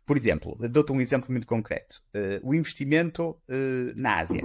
por 0.06 0.16
exemplo, 0.16 0.56
dou-te 0.70 0.92
um 0.92 1.00
exemplo 1.00 1.30
muito 1.30 1.46
concreto: 1.46 2.02
o 2.42 2.54
investimento 2.54 3.38
na 3.94 4.20
Ásia. 4.20 4.42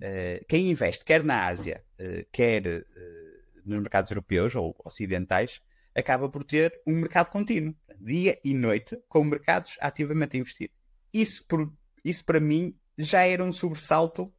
Uh, 0.00 0.42
quem 0.48 0.70
investe 0.70 1.04
quer 1.04 1.22
na 1.22 1.46
Ásia, 1.46 1.84
uh, 2.00 2.26
quer 2.32 2.66
uh, 2.66 3.62
nos 3.64 3.80
mercados 3.80 4.10
europeus 4.10 4.54
ou 4.54 4.74
ocidentais, 4.82 5.60
acaba 5.94 6.28
por 6.28 6.42
ter 6.42 6.80
um 6.86 6.94
mercado 6.94 7.30
contínuo, 7.30 7.74
dia 8.00 8.40
e 8.42 8.54
noite, 8.54 8.98
com 9.08 9.22
mercados 9.22 9.76
ativamente 9.78 10.36
a 10.36 10.40
investir. 10.40 10.70
Isso, 11.12 11.44
por, 11.46 11.70
isso 12.02 12.24
para 12.24 12.40
mim 12.40 12.74
já 12.96 13.26
era 13.26 13.44
um 13.44 13.52
sobressalto 13.52 14.32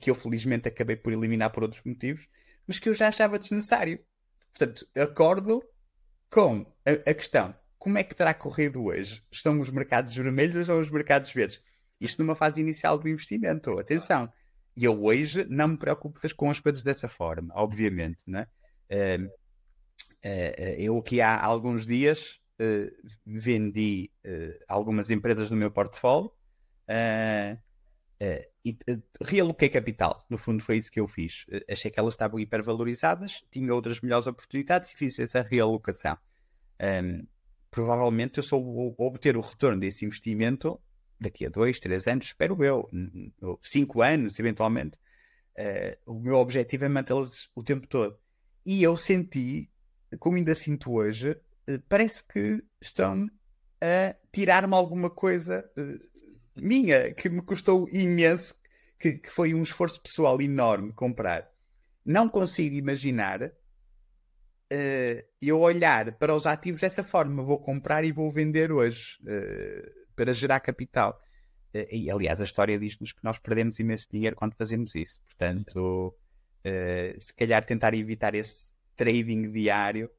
que 0.00 0.08
eu 0.08 0.14
felizmente 0.14 0.68
acabei 0.68 0.94
por 0.94 1.12
eliminar 1.12 1.50
por 1.50 1.64
outros 1.64 1.82
motivos, 1.82 2.28
mas 2.64 2.78
que 2.78 2.88
eu 2.88 2.94
já 2.94 3.08
achava 3.08 3.40
desnecessário. 3.40 3.98
Portanto, 4.52 4.86
acordo 4.94 5.64
com 6.30 6.64
a, 6.86 7.10
a 7.10 7.14
questão: 7.14 7.52
como 7.78 7.98
é 7.98 8.04
que 8.04 8.14
terá 8.14 8.34
corrido 8.34 8.84
hoje? 8.84 9.22
Estão 9.32 9.60
os 9.60 9.70
mercados 9.70 10.14
vermelhos 10.14 10.68
ou 10.68 10.80
os 10.80 10.90
mercados 10.90 11.32
verdes? 11.32 11.60
Isto 12.00 12.22
numa 12.22 12.36
fase 12.36 12.60
inicial 12.60 12.98
do 12.98 13.08
investimento. 13.08 13.78
Atenção, 13.78 14.32
e 14.78 14.84
eu 14.84 15.02
hoje 15.02 15.44
não 15.48 15.68
me 15.68 15.76
preocupo 15.76 16.20
com 16.36 16.50
as 16.50 16.60
coisas 16.60 16.84
dessa 16.84 17.08
forma, 17.08 17.52
obviamente. 17.56 18.20
Né? 18.24 18.46
Uh, 18.88 19.28
eu 20.78 20.96
aqui 20.98 21.20
há 21.20 21.42
alguns 21.42 21.84
dias 21.84 22.38
uh, 22.60 23.08
vendi 23.26 24.12
algumas 24.68 25.10
empresas 25.10 25.50
do 25.50 25.56
meu 25.56 25.70
portfólio 25.70 26.30
e 28.64 28.78
realoquei 29.20 29.68
capital, 29.68 30.24
no 30.30 30.38
fundo 30.38 30.62
foi 30.62 30.76
isso 30.78 30.92
que 30.92 31.00
eu 31.00 31.08
fiz. 31.08 31.44
Achei 31.68 31.90
que 31.90 31.98
elas 31.98 32.14
estavam 32.14 32.38
hipervalorizadas, 32.38 33.44
tinha 33.50 33.74
outras 33.74 34.00
melhores 34.00 34.28
oportunidades 34.28 34.92
e 34.92 34.96
fiz 34.96 35.18
essa 35.18 35.42
realocação. 35.42 36.16
Provavelmente 37.68 38.38
eu 38.38 38.44
só 38.44 38.60
vou 38.60 38.94
obter 38.96 39.36
o 39.36 39.40
retorno 39.40 39.80
desse 39.80 40.04
investimento 40.04 40.80
daqui 41.20 41.46
a 41.46 41.48
dois, 41.48 41.80
três 41.80 42.06
anos, 42.06 42.26
espero 42.26 42.62
eu, 42.64 42.88
cinco 43.62 44.02
anos, 44.02 44.38
eventualmente. 44.38 44.98
o 46.06 46.20
meu 46.20 46.36
objetivo 46.36 46.84
é 46.84 46.88
mantê-las 46.88 47.48
o 47.54 47.62
tempo 47.62 47.86
todo. 47.86 48.18
E 48.64 48.82
eu 48.82 48.96
senti, 48.96 49.70
como 50.18 50.36
ainda 50.36 50.54
sinto 50.54 50.92
hoje, 50.92 51.36
parece 51.88 52.22
que 52.24 52.62
estão 52.80 53.28
a 53.80 54.14
tirar-me 54.32 54.74
alguma 54.74 55.10
coisa 55.10 55.68
minha, 56.60 57.12
que 57.14 57.28
me 57.28 57.42
custou 57.42 57.88
imenso, 57.90 58.54
que, 58.98 59.12
que 59.12 59.30
foi 59.30 59.54
um 59.54 59.62
esforço 59.62 60.00
pessoal 60.00 60.40
enorme 60.40 60.92
comprar. 60.92 61.50
Não 62.04 62.28
consigo 62.28 62.74
imaginar 62.74 63.42
uh, 63.42 63.52
eu 65.40 65.60
olhar 65.60 66.12
para 66.12 66.34
os 66.34 66.46
ativos 66.46 66.80
dessa 66.80 67.04
forma. 67.04 67.42
Vou 67.42 67.58
comprar 67.58 68.04
e 68.04 68.12
vou 68.12 68.30
vender 68.30 68.72
hoje 68.72 69.18
uh, 69.22 69.97
para 70.18 70.32
gerar 70.32 70.60
capital. 70.60 71.20
Uh, 71.74 71.86
e 71.90 72.10
aliás, 72.10 72.40
a 72.40 72.44
história 72.44 72.78
diz-nos 72.78 73.12
que 73.12 73.22
nós 73.22 73.38
perdemos 73.38 73.78
imenso 73.78 74.06
dinheiro 74.10 74.36
quando 74.36 74.54
fazemos 74.54 74.94
isso. 74.94 75.20
Portanto, 75.22 76.14
se 77.18 77.32
calhar 77.32 77.64
tentar 77.64 77.94
evitar 77.94 78.34
esse 78.34 78.72
trading 78.94 79.50
diário, 79.50 80.10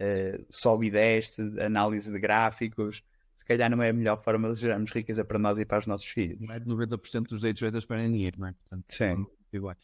uh, 0.00 0.46
sobe 0.48 0.86
e 0.86 0.90
desce, 0.90 1.42
análise 1.60 2.10
de 2.10 2.18
gráficos, 2.18 3.02
calhar 3.48 3.70
não 3.70 3.82
é 3.82 3.88
a 3.88 3.92
melhor 3.92 4.22
forma 4.22 4.52
de 4.52 4.60
gerarmos 4.60 4.92
riqueza 4.92 5.24
para 5.24 5.38
nós 5.38 5.58
e 5.58 5.64
para 5.64 5.78
os 5.78 5.86
nossos 5.86 6.06
filhos. 6.06 6.38
Mais 6.40 6.62
de 6.62 6.68
90% 6.68 7.28
dos 7.28 7.40
day 7.40 7.54
traders 7.54 7.86
perdem 7.86 8.12
dinheiro, 8.12 8.38
não 8.38 8.48
é? 8.48 8.52
Portanto, 8.52 8.94
Sim. 8.94 9.26
Igual. 9.50 9.74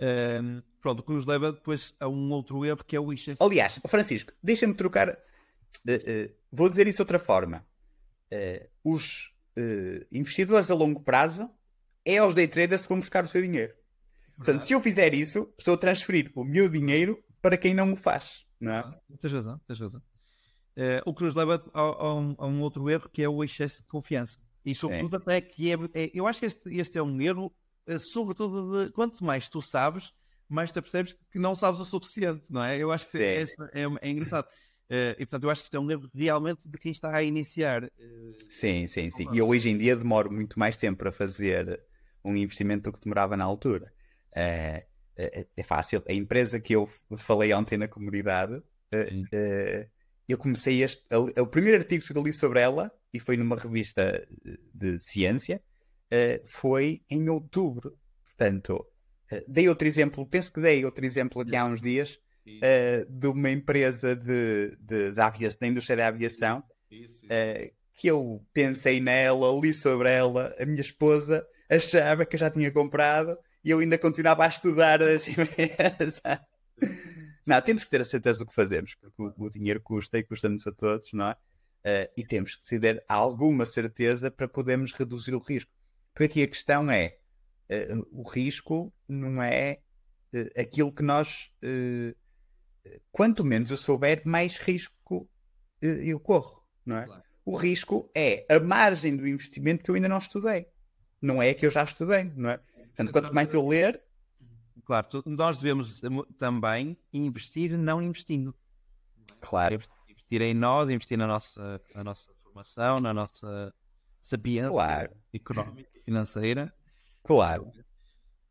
Um, 0.00 0.60
pronto, 0.80 1.00
o 1.00 1.02
que 1.04 1.12
nos 1.12 1.24
leva 1.24 1.52
depois 1.52 1.94
a 2.00 2.08
um 2.08 2.32
outro 2.32 2.64
erro 2.64 2.84
que 2.84 2.96
é 2.96 3.00
o 3.00 3.04
Wishes. 3.04 3.36
Aliás, 3.40 3.80
Francisco, 3.86 4.32
deixa-me 4.42 4.74
trocar. 4.74 5.10
Uh, 5.10 5.12
uh, 5.12 6.34
vou 6.50 6.68
dizer 6.68 6.88
isso 6.88 6.96
de 6.96 7.02
outra 7.02 7.20
forma. 7.20 7.64
Uh, 8.34 8.68
os 8.82 9.32
investidores 10.10 10.68
a 10.68 10.74
longo 10.74 11.00
prazo 11.00 11.48
é 12.04 12.18
aos 12.18 12.34
day 12.34 12.48
traders 12.48 12.82
que 12.82 12.88
vão 12.88 12.98
buscar 12.98 13.22
o 13.24 13.28
seu 13.28 13.40
dinheiro. 13.40 13.72
Portanto, 14.36 14.62
se 14.62 14.72
eu 14.72 14.80
fizer 14.80 15.14
isso, 15.14 15.52
estou 15.56 15.74
a 15.74 15.78
transferir 15.78 16.32
o 16.34 16.44
meu 16.44 16.68
dinheiro 16.68 17.22
para 17.40 17.56
quem 17.56 17.72
não 17.72 17.92
o 17.92 17.96
faz. 17.96 18.44
Não 18.60 18.72
é? 18.72 19.00
Tens 19.20 19.32
razão, 19.32 19.60
tens 19.66 19.80
razão. 19.80 20.02
Uh, 20.76 21.00
o 21.06 21.14
que 21.14 21.22
nos 21.22 21.34
leva 21.34 21.64
a, 21.72 21.80
a, 21.80 22.14
um, 22.14 22.34
a, 22.36 22.46
um, 22.46 22.60
outro 22.60 22.90
erro 22.90 23.08
que 23.08 23.22
é 23.22 23.28
o 23.28 23.44
excesso 23.44 23.82
de 23.82 23.88
confiança. 23.88 24.40
E 24.64 24.74
sobretudo 24.74 25.16
até 25.16 25.40
que 25.40 25.70
é, 25.70 25.76
é, 25.94 26.10
eu 26.12 26.26
acho 26.26 26.40
que 26.40 26.46
este, 26.46 26.76
este 26.76 26.98
é 26.98 27.02
um 27.02 27.20
erro, 27.20 27.54
uh, 27.86 28.00
sobretudo 28.00 28.86
de 28.86 28.92
quanto 28.92 29.22
mais 29.24 29.48
tu 29.48 29.62
sabes, 29.62 30.12
mais 30.48 30.72
te 30.72 30.80
percebes 30.80 31.16
que 31.30 31.38
não 31.38 31.54
sabes 31.54 31.80
o 31.80 31.84
suficiente, 31.84 32.52
não 32.52 32.64
é? 32.64 32.76
Eu 32.76 32.90
acho 32.90 33.08
que 33.08 33.18
é, 33.18 33.42
é, 33.42 33.82
é, 34.00 34.10
engraçado. 34.10 34.48
Uh, 34.90 35.16
e 35.18 35.26
portanto 35.26 35.44
eu 35.44 35.50
acho 35.50 35.62
que 35.62 35.66
isto 35.66 35.76
é 35.76 35.80
um 35.80 35.90
erro 35.90 36.10
realmente 36.14 36.68
de 36.68 36.78
quem 36.78 36.92
está 36.92 37.14
a 37.14 37.22
iniciar. 37.22 37.90
sim, 38.48 38.86
sim, 38.86 39.10
sim. 39.10 39.26
E 39.32 39.38
eu 39.38 39.48
hoje 39.48 39.70
em 39.70 39.78
dia 39.78 39.96
demoro 39.96 40.30
muito 40.30 40.58
mais 40.58 40.76
tempo 40.76 40.98
para 40.98 41.12
fazer 41.12 41.80
um 42.24 42.36
investimento 42.36 42.90
do 42.90 42.92
que 42.92 43.04
demorava 43.04 43.36
na 43.36 43.44
altura. 43.44 43.92
É, 44.36 44.86
é, 45.16 45.62
fácil. 45.62 46.02
A 46.08 46.12
empresa 46.12 46.58
que 46.58 46.74
eu 46.74 46.88
falei 47.16 47.52
ontem 47.52 47.78
na 47.78 47.86
comunidade 47.86 48.60
eu 50.28 50.38
comecei 50.38 50.82
este. 50.82 51.02
O 51.10 51.46
primeiro 51.46 51.78
artigo 51.78 52.04
que 52.04 52.16
eu 52.16 52.22
li 52.22 52.32
sobre 52.32 52.60
ela, 52.60 52.90
e 53.12 53.20
foi 53.20 53.36
numa 53.36 53.56
revista 53.56 54.26
de 54.72 55.00
ciência, 55.00 55.62
uh, 56.06 56.46
foi 56.46 57.02
em 57.08 57.28
outubro. 57.28 57.96
Portanto, 58.24 58.86
uh, 59.30 59.44
dei 59.46 59.68
outro 59.68 59.86
exemplo, 59.86 60.26
penso 60.26 60.52
que 60.52 60.60
dei 60.60 60.84
outro 60.84 61.04
exemplo 61.04 61.42
aqui 61.42 61.54
há 61.54 61.64
uns 61.64 61.80
dias, 61.80 62.18
uh, 62.46 63.10
de 63.10 63.26
uma 63.26 63.50
empresa 63.50 64.14
de, 64.14 64.76
de, 64.80 65.12
de 65.12 65.20
aviação, 65.20 65.58
da 65.60 65.66
indústria 65.66 65.96
da 65.96 66.08
aviação, 66.08 66.62
que 67.96 68.08
eu 68.08 68.44
pensei 68.52 69.00
nela, 69.00 69.60
li 69.60 69.72
sobre 69.72 70.10
ela, 70.10 70.54
a 70.58 70.66
minha 70.66 70.80
esposa 70.80 71.46
achava 71.70 72.26
que 72.26 72.36
eu 72.36 72.40
já 72.40 72.50
tinha 72.50 72.70
comprado 72.70 73.36
e 73.64 73.70
eu 73.70 73.78
ainda 73.78 73.96
continuava 73.96 74.44
a 74.44 74.48
estudar 74.48 75.00
essa 75.00 75.30
empresa. 75.40 76.46
Não, 77.46 77.60
temos 77.60 77.84
que 77.84 77.90
ter 77.90 78.00
a 78.00 78.04
certeza 78.04 78.40
do 78.40 78.46
que 78.46 78.54
fazemos, 78.54 78.94
porque 78.94 79.22
o, 79.22 79.46
o 79.46 79.50
dinheiro 79.50 79.80
custa 79.80 80.18
e 80.18 80.22
custa-nos 80.22 80.66
a 80.66 80.72
todos, 80.72 81.12
não 81.12 81.28
é? 81.28 81.32
Uh, 81.86 82.08
e 82.16 82.24
temos 82.24 82.56
que 82.56 82.78
ter 82.78 83.04
alguma 83.06 83.66
certeza 83.66 84.30
para 84.30 84.48
podermos 84.48 84.92
reduzir 84.92 85.34
o 85.34 85.38
risco. 85.38 85.70
Porque 86.14 86.24
aqui 86.24 86.42
a 86.42 86.48
questão 86.48 86.90
é: 86.90 87.18
uh, 87.70 88.06
o 88.10 88.22
risco 88.22 88.92
não 89.06 89.42
é 89.42 89.80
uh, 90.34 90.60
aquilo 90.60 90.92
que 90.92 91.02
nós. 91.02 91.50
Quanto 93.10 93.44
menos 93.44 93.70
eu 93.70 93.76
souber, 93.76 94.22
mais 94.24 94.58
risco 94.58 95.28
eu 95.80 96.18
corro, 96.18 96.62
não 96.84 96.96
é? 96.96 97.04
Claro. 97.04 97.22
O 97.44 97.56
risco 97.56 98.10
é 98.14 98.46
a 98.48 98.58
margem 98.58 99.16
do 99.16 99.28
investimento 99.28 99.84
que 99.84 99.90
eu 99.90 99.94
ainda 99.94 100.08
não 100.08 100.18
estudei. 100.18 100.66
Não 101.20 101.42
é 101.42 101.52
que 101.52 101.66
eu 101.66 101.70
já 101.70 101.82
estudei, 101.82 102.24
não 102.36 102.50
é? 102.50 102.58
Portanto, 102.58 103.12
quanto 103.12 103.34
mais 103.34 103.52
eu 103.52 103.66
ler, 103.66 104.02
Claro, 104.84 105.06
nós 105.24 105.58
devemos 105.58 106.00
também 106.38 106.96
investir 107.12 107.76
não 107.76 108.02
investindo. 108.02 108.54
Claro. 109.40 109.80
Investir 110.08 110.42
em 110.42 110.54
nós, 110.54 110.90
investir 110.90 111.16
na 111.16 111.26
nossa, 111.26 111.80
na 111.94 112.04
nossa 112.04 112.32
formação, 112.42 113.00
na 113.00 113.14
nossa 113.14 113.74
sapiência 114.22 114.70
claro. 114.70 115.16
económica 115.32 115.90
e 115.94 116.00
financeira. 116.02 116.74
Claro. 117.22 117.70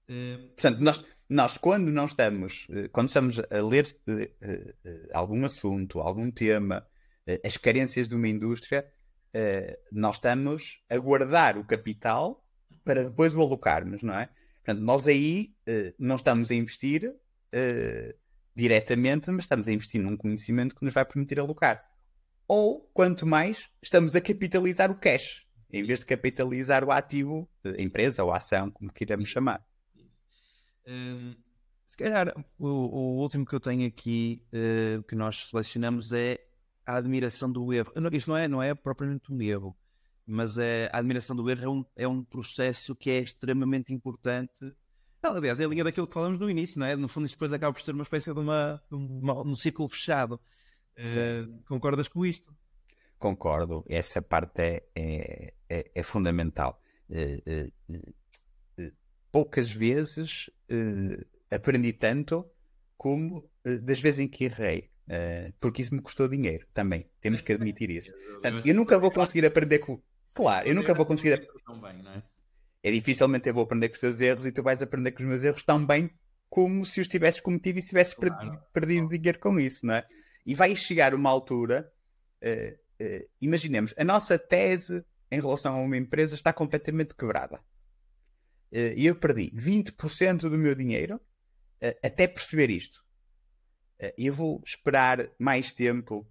Uh, 0.09 0.47
Portanto, 0.55 0.79
nós, 0.79 1.05
nós 1.29 1.57
quando 1.57 1.91
não 1.91 2.05
estamos, 2.05 2.67
eh, 2.69 2.87
quando 2.89 3.07
estamos 3.07 3.39
a 3.39 3.61
ler 3.61 3.85
uh, 4.07 4.11
uh, 4.13 5.07
algum 5.13 5.43
assunto, 5.45 5.99
algum 5.99 6.29
tema, 6.29 6.85
as 7.43 7.55
carências 7.55 8.07
de 8.07 8.15
uma 8.15 8.27
indústria, 8.27 8.85
nós 9.91 10.17
estamos 10.17 10.83
a 10.89 10.97
guardar 10.97 11.57
o 11.57 11.63
capital 11.63 12.45
para 12.83 13.05
depois 13.05 13.33
o 13.33 13.41
alocarmos, 13.41 14.03
não 14.03 14.13
é? 14.13 14.27
Portanto, 14.57 14.83
nós 14.83 15.07
aí 15.07 15.55
não 15.97 16.17
estamos 16.17 16.51
a 16.51 16.53
investir 16.53 17.15
diretamente, 18.53 19.31
mas 19.31 19.45
estamos 19.45 19.69
a 19.69 19.71
investir 19.71 20.01
num 20.01 20.17
conhecimento 20.17 20.75
que 20.75 20.83
nos 20.83 20.93
vai 20.93 21.05
permitir 21.05 21.39
alocar. 21.39 21.81
Ou, 22.45 22.81
quanto 22.93 23.25
mais, 23.25 23.69
estamos 23.81 24.17
a 24.17 24.21
capitalizar 24.21 24.91
o 24.91 24.95
cash, 24.95 25.47
em 25.71 25.81
vez 25.81 25.99
de 26.01 26.05
capitalizar 26.05 26.83
o 26.83 26.91
ativo, 26.91 27.49
a 27.63 27.81
empresa 27.81 28.21
ou 28.21 28.33
a 28.33 28.37
ação, 28.37 28.69
como 28.69 28.91
queiramos 28.91 29.29
chamar. 29.29 29.65
Um, 30.87 31.35
se 31.87 31.97
calhar, 31.97 32.33
o, 32.57 32.67
o, 32.67 33.21
último 33.21 33.45
que 33.45 33.53
eu 33.53 33.59
tenho 33.59 33.87
aqui, 33.87 34.43
uh, 34.51 35.03
que 35.03 35.15
nós 35.15 35.49
selecionamos, 35.49 36.11
é 36.11 36.39
a 36.85 36.95
admiração 36.95 37.51
do 37.51 37.71
erro. 37.71 37.93
Isto 38.11 38.31
não 38.31 38.37
é, 38.37 38.47
não 38.47 38.63
é 38.63 38.73
propriamente 38.73 39.31
um 39.31 39.41
erro, 39.41 39.75
mas 40.25 40.57
é, 40.57 40.89
a 40.91 40.97
admiração 40.97 41.35
do 41.35 41.49
erro 41.49 41.63
é 41.63 41.69
um, 41.69 41.85
é 41.95 42.07
um 42.07 42.23
processo 42.23 42.95
que 42.95 43.09
é 43.09 43.19
extremamente 43.19 43.93
importante. 43.93 44.73
Não, 45.21 45.35
aliás, 45.35 45.59
é 45.59 45.65
a 45.65 45.67
linha 45.67 45.83
daquilo 45.83 46.07
que 46.07 46.13
falamos 46.13 46.39
no 46.39 46.49
início, 46.49 46.79
não 46.79 46.87
é? 46.87 46.95
No 46.95 47.07
fundo, 47.07 47.25
isto 47.25 47.35
depois 47.35 47.53
acaba 47.53 47.73
por 47.73 47.81
ser 47.81 47.93
uma 47.93 48.03
espécie 48.03 48.33
de, 48.33 48.39
uma, 48.39 48.81
de 48.89 48.95
uma, 48.95 49.41
um 49.41 49.55
ciclo 49.55 49.87
fechado. 49.87 50.39
Uh, 50.97 51.63
concordas 51.67 52.07
com 52.07 52.25
isto? 52.25 52.53
Concordo, 53.17 53.85
essa 53.87 54.21
parte 54.21 54.61
é, 54.61 54.83
é, 54.95 55.53
é, 55.69 55.91
é 55.95 56.03
fundamental. 56.03 56.81
Uh, 57.09 57.71
poucas 59.31 59.71
vezes 59.71 60.49
aprendi 61.49 61.93
tanto 61.93 62.45
como 62.97 63.49
das 63.63 63.99
vezes 63.99 64.19
em 64.19 64.27
que 64.27 64.45
errei. 64.45 64.89
porque 65.59 65.81
isso 65.81 65.93
me 65.93 66.01
custou 66.01 66.27
dinheiro 66.27 66.65
também. 66.73 67.09
Temos 67.21 67.41
que 67.41 67.53
admitir 67.53 67.89
isso. 67.89 68.13
Portanto, 68.41 68.65
eu 68.65 68.75
nunca 68.75 68.97
vou 68.99 69.11
conseguir 69.11 69.45
aprender 69.45 69.79
com, 69.79 70.01
Claro, 70.33 70.67
eu 70.67 70.75
nunca 70.75 70.93
vou 70.93 71.05
conseguir. 71.05 71.33
É? 71.33 72.23
é 72.83 72.91
dificilmente 72.91 73.47
eu 73.47 73.53
vou 73.53 73.63
aprender 73.63 73.89
com 73.89 73.93
os 73.93 73.99
teus 73.99 74.19
erros 74.19 74.45
e 74.45 74.51
tu 74.51 74.63
vais 74.63 74.81
aprender 74.81 75.11
com 75.11 75.23
os 75.23 75.29
meus 75.29 75.43
erros 75.43 75.63
tão 75.63 75.85
bem 75.85 76.09
como 76.49 76.85
se 76.85 77.01
os 77.01 77.07
tivesses 77.07 77.41
cometido 77.41 77.79
e 77.79 77.81
se 77.81 77.89
tivesses 77.89 78.13
claro. 78.13 78.59
perdido 78.71 79.09
dinheiro 79.09 79.39
com 79.39 79.59
isso, 79.59 79.85
não 79.85 79.95
é? 79.95 80.05
E 80.45 80.53
vai 80.53 80.75
chegar 80.75 81.15
uma 81.15 81.29
altura, 81.29 81.91
uh, 82.43 83.03
uh, 83.03 83.29
imaginemos, 83.41 83.93
a 83.97 84.03
nossa 84.03 84.37
tese 84.37 85.03
em 85.31 85.39
relação 85.39 85.75
a 85.75 85.81
uma 85.81 85.97
empresa 85.97 86.35
está 86.35 86.53
completamente 86.53 87.15
quebrada. 87.15 87.59
Uh, 88.73 88.97
e 88.97 89.05
eu 89.05 89.15
perdi 89.15 89.51
20% 89.51 90.49
do 90.49 90.57
meu 90.57 90.73
dinheiro 90.73 91.21
até 92.01 92.27
perceber 92.27 92.69
isto. 92.69 93.03
eu 94.17 94.31
vou 94.31 94.61
esperar 94.65 95.29
mais 95.37 95.73
tempo 95.73 96.25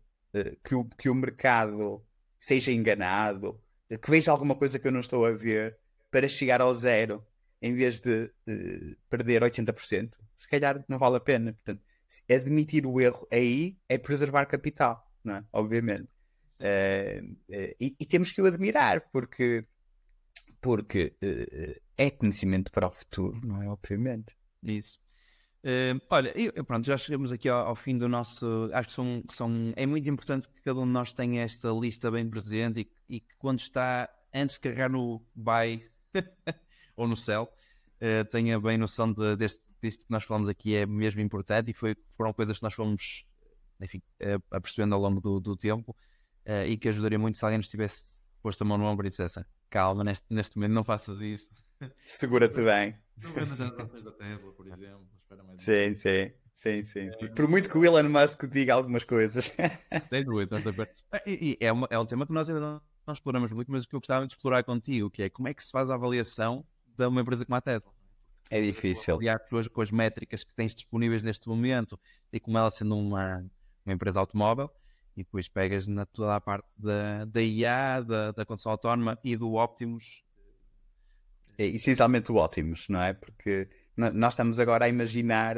que, 0.65 0.75
o, 0.75 0.87
que 0.87 1.11
o 1.11 1.15
mercado 1.15 2.03
seja 2.41 2.73
enganado, 2.73 3.61
que 3.87 4.11
veja 4.11 4.31
alguma 4.31 4.55
coisa 4.55 4.79
que 4.79 4.89
eu 4.89 4.93
não 4.93 5.01
estou 5.01 5.27
a 5.27 5.31
ver 5.31 5.77
para 6.11 6.27
chegar 6.27 6.63
ao 6.63 6.73
zero 6.73 7.23
em 7.63 7.75
vez 7.75 8.01
de, 8.01 8.31
de 8.47 8.97
perder 9.09 9.43
80%, 9.43 10.11
se 10.37 10.49
calhar 10.49 10.85
não 10.89 10.99
vale 10.99 11.17
a 11.17 11.21
pena. 11.21 11.53
Portanto, 11.53 11.83
admitir 12.29 12.85
o 12.85 13.01
erro 13.01 13.27
aí 13.31 13.79
é 13.89 13.97
preservar 13.97 14.47
capital, 14.47 15.09
não 15.23 15.37
é? 15.37 15.45
Obviamente. 15.53 16.09
Uh, 16.61 17.33
uh, 17.33 17.77
e, 17.81 17.97
e, 17.99 18.07
temos 18.07 18.31
que 18.33 18.43
o 18.43 18.47
admirar, 18.47 19.09
porque 19.13 19.65
Porque 20.63 21.13
uh, 21.23 21.81
é 21.99 22.11
conhecimento 22.11 22.71
para 22.71 22.87
o 22.87 22.91
futuro, 22.91 23.39
não 23.45 23.63
é? 23.63 23.69
Obviamente. 23.69 24.35
Isso. 24.63 24.99
Uh, 25.65 26.01
olha, 26.09 26.33
eu, 26.37 26.65
pronto, 26.65 26.87
já 26.87 26.97
chegamos 26.97 27.31
aqui 27.31 27.49
ao, 27.49 27.67
ao, 27.67 27.77
fim 27.77 27.99
do 27.99 28.09
nosso. 28.09 28.71
Acho 28.73 28.89
que 28.89 28.95
são, 28.95 29.23
são, 29.29 29.73
é 29.77 29.85
muito 29.85 30.09
importante 30.09 30.49
que 30.49 30.63
cada 30.63 30.81
um 30.81 30.87
de 30.87 30.93
nós 30.93 31.13
tenha 31.13 31.43
esta 31.43 31.69
lista 31.71 32.11
bem 32.11 32.29
presente 32.31 32.81
e, 33.09 33.17
e 33.17 33.21
que 33.21 33.37
quando 33.37 33.59
está 33.59 34.09
antes 34.33 34.57
de 34.57 34.61
carregar 34.61 34.89
no 34.89 35.21
buy 35.35 35.85
ou 36.97 37.07
no 37.09 37.17
sell, 37.17 37.45
uh, 37.45 38.25
tenha 38.31 38.59
bem 38.61 38.79
noção 38.79 39.13
de, 39.13 39.37
deste, 39.37 39.63
deste 39.81 40.05
que 40.05 40.11
nós 40.11 40.23
falamos 40.23 40.49
aqui 40.49 40.77
é 40.77 40.87
mesmo 40.87 41.21
importante 41.21 41.71
e 41.71 41.75
foi, 41.75 41.97
foram 42.17 42.33
coisas 42.33 42.57
que 42.59 42.63
nós 42.63 42.75
fomos 42.75 43.27
enfim, 43.81 44.01
uh, 44.23 44.43
apercebendo 44.51 44.95
ao 44.95 45.01
longo 45.01 45.21
do, 45.21 45.41
do 45.41 45.57
tempo 45.57 45.95
e 46.67 46.77
que 46.77 46.89
ajudaria 46.89 47.21
muito 47.21 47.39
se 47.39 47.45
alguém 47.45 47.59
nos 47.59 47.69
tivesse 47.69 48.19
posto 48.43 48.63
a 48.63 48.65
mão 48.65 48.77
no 48.77 48.85
ombro 48.85 49.07
e 49.07 49.11
dissesse 49.11 49.39
calma, 49.73 50.05
neste, 50.05 50.27
neste 50.29 50.57
momento 50.57 50.73
não 50.73 50.85
faças 50.85 51.21
isso. 51.21 51.51
Segura-te 52.07 52.63
bem. 52.63 52.95
Não 53.17 53.33
vendas 53.33 53.61
as 53.61 53.79
ações 53.79 54.05
da 54.05 54.13
Tesla, 54.13 54.53
por 54.53 54.67
exemplo. 54.67 55.09
Espera 55.23 55.43
mais 55.43 55.63
sim, 55.63 55.97
sim. 55.97 56.33
Sim, 56.55 56.85
sim, 56.85 57.11
sim. 57.19 57.35
Por 57.35 57.49
muito 57.49 57.69
que 57.69 57.77
o 57.77 57.85
Elon 57.85 58.09
Musk 58.09 58.45
diga 58.45 58.75
algumas 58.75 59.03
coisas. 59.03 59.53
Sem 60.11 60.25
dúvida. 60.25 60.57
E, 61.27 61.59
e 61.61 61.65
é, 61.65 61.73
uma, 61.73 61.89
é 61.91 61.99
um 61.99 62.07
tema 62.07 62.25
que 62.25 62.33
nós 62.33 62.49
ainda 62.49 62.61
não, 62.61 62.81
não 63.05 63.15
exploramos 63.15 63.51
muito, 63.51 63.73
mas 63.73 63.85
que 63.85 63.97
eu 63.97 64.01
gostava 64.01 64.27
de 64.27 64.35
explorar 64.35 64.63
contigo, 64.63 65.11
que 65.11 65.25
é 65.25 65.31
como 65.31 65.49
é 65.49 65.55
que 65.55 65.65
se 65.65 65.73
faz 65.73 65.91
a 65.91 65.95
avaliação 65.95 66.65
de 66.97 67.05
uma 67.05 67.21
empresa 67.21 67.45
como 67.45 67.57
a 67.57 67.61
Tesla. 67.61 67.91
É 68.49 68.61
difícil. 68.61 69.15
Avaliar 69.15 69.41
com 69.73 69.81
as 69.81 69.91
métricas 69.91 70.45
que 70.45 70.55
tens 70.55 70.75
disponíveis 70.75 71.23
neste 71.23 71.49
momento 71.49 71.99
e 72.33 72.39
como 72.39 72.59
ela 72.59 72.71
sendo 72.71 72.97
uma, 72.97 73.45
uma 73.85 73.95
empresa 73.95 74.21
automóvel, 74.21 74.71
e 75.17 75.23
depois 75.23 75.49
pegas 75.49 75.87
na 75.87 76.07
toda 76.07 76.35
a 76.35 76.41
parte 76.41 76.67
da, 76.77 77.25
da 77.25 77.43
IA, 77.43 78.01
da, 78.01 78.33
da 78.33 78.45
condução 78.45 78.73
autónoma 78.73 79.19
e 79.23 79.37
do 79.37 79.55
Optimus. 79.55 80.25
É 81.59 81.67
essencialmente 81.67 82.33
o 82.33 82.37
Optimus, 82.37 82.89
não 82.89 83.03
é? 83.03 83.13
Porque 83.13 83.69
nós 83.97 84.33
estamos 84.33 84.59
agora 84.59 84.87
a 84.87 84.89
imaginar, 84.89 85.57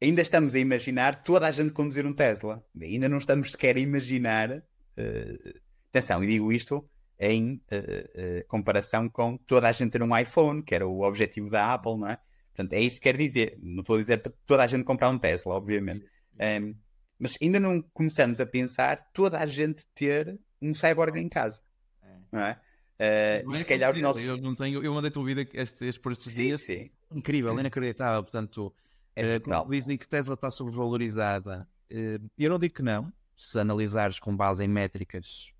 ainda 0.00 0.20
estamos 0.20 0.54
a 0.54 0.58
imaginar 0.58 1.22
toda 1.22 1.46
a 1.46 1.52
gente 1.52 1.72
conduzir 1.72 2.04
um 2.06 2.12
Tesla. 2.12 2.64
Ainda 2.80 3.08
não 3.08 3.18
estamos 3.18 3.52
sequer 3.52 3.76
a 3.76 3.80
imaginar. 3.80 4.50
Uh, 4.50 5.60
atenção, 5.88 6.22
e 6.24 6.26
digo 6.26 6.52
isto 6.52 6.88
em 7.18 7.54
uh, 7.54 8.40
uh, 8.40 8.46
comparação 8.48 9.08
com 9.08 9.36
toda 9.36 9.68
a 9.68 9.72
gente 9.72 9.92
ter 9.92 10.02
um 10.02 10.16
iPhone, 10.16 10.62
que 10.62 10.74
era 10.74 10.86
o 10.86 11.02
objetivo 11.02 11.48
da 11.48 11.72
Apple, 11.72 11.96
não 11.96 12.08
é? 12.08 12.18
Portanto, 12.54 12.72
é 12.74 12.80
isso 12.80 12.96
que 12.96 13.02
quer 13.02 13.16
dizer. 13.16 13.58
Não 13.62 13.80
estou 13.80 13.96
a 13.96 14.00
dizer 14.00 14.18
para 14.18 14.32
toda 14.44 14.62
a 14.64 14.66
gente 14.66 14.84
comprar 14.84 15.08
um 15.08 15.18
Tesla, 15.18 15.54
obviamente. 15.54 16.04
Um, 16.34 16.74
mas 17.22 17.38
ainda 17.40 17.60
não 17.60 17.80
começamos 17.94 18.40
a 18.40 18.46
pensar 18.46 19.08
toda 19.12 19.38
a 19.38 19.46
gente 19.46 19.86
ter 19.94 20.40
um 20.60 20.74
cyborg 20.74 21.16
em 21.16 21.28
casa. 21.28 21.62
É. 22.02 22.16
Não 22.32 22.40
é? 22.40 22.60
Uh, 22.98 23.46
não 23.46 23.52
e 23.52 23.56
é 23.56 23.58
se 23.60 23.64
calhar 23.64 23.92
os 23.92 24.00
nossos... 24.00 24.24
Eu, 24.24 24.36
não 24.38 24.56
tenho, 24.56 24.82
eu 24.82 24.92
mandei-te 24.92 25.20
um 25.20 25.24
vídeo 25.24 25.48
este, 25.54 25.86
este, 25.86 26.00
por 26.00 26.10
estes 26.10 26.32
sim, 26.32 26.42
dias. 26.42 26.62
Sim. 26.62 26.90
Incrível, 27.12 27.56
inacreditável. 27.60 28.24
Portanto, 28.24 28.74
é 29.14 29.36
uh, 29.36 29.70
dizem 29.70 29.96
que 29.96 30.08
Tesla 30.08 30.34
está 30.34 30.50
sobrevalorizada. 30.50 31.68
Uh, 31.92 32.28
eu 32.36 32.50
não 32.50 32.58
digo 32.58 32.74
que 32.74 32.82
não. 32.82 33.12
Se 33.36 33.56
analisares 33.56 34.18
com 34.18 34.36
base 34.36 34.64
em 34.64 34.68
métricas, 34.68 35.52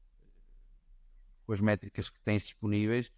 com 1.47 1.53
as 1.53 1.61
métricas 1.61 2.11
que 2.11 2.21
tens 2.23 2.43
disponíveis, 2.43 3.13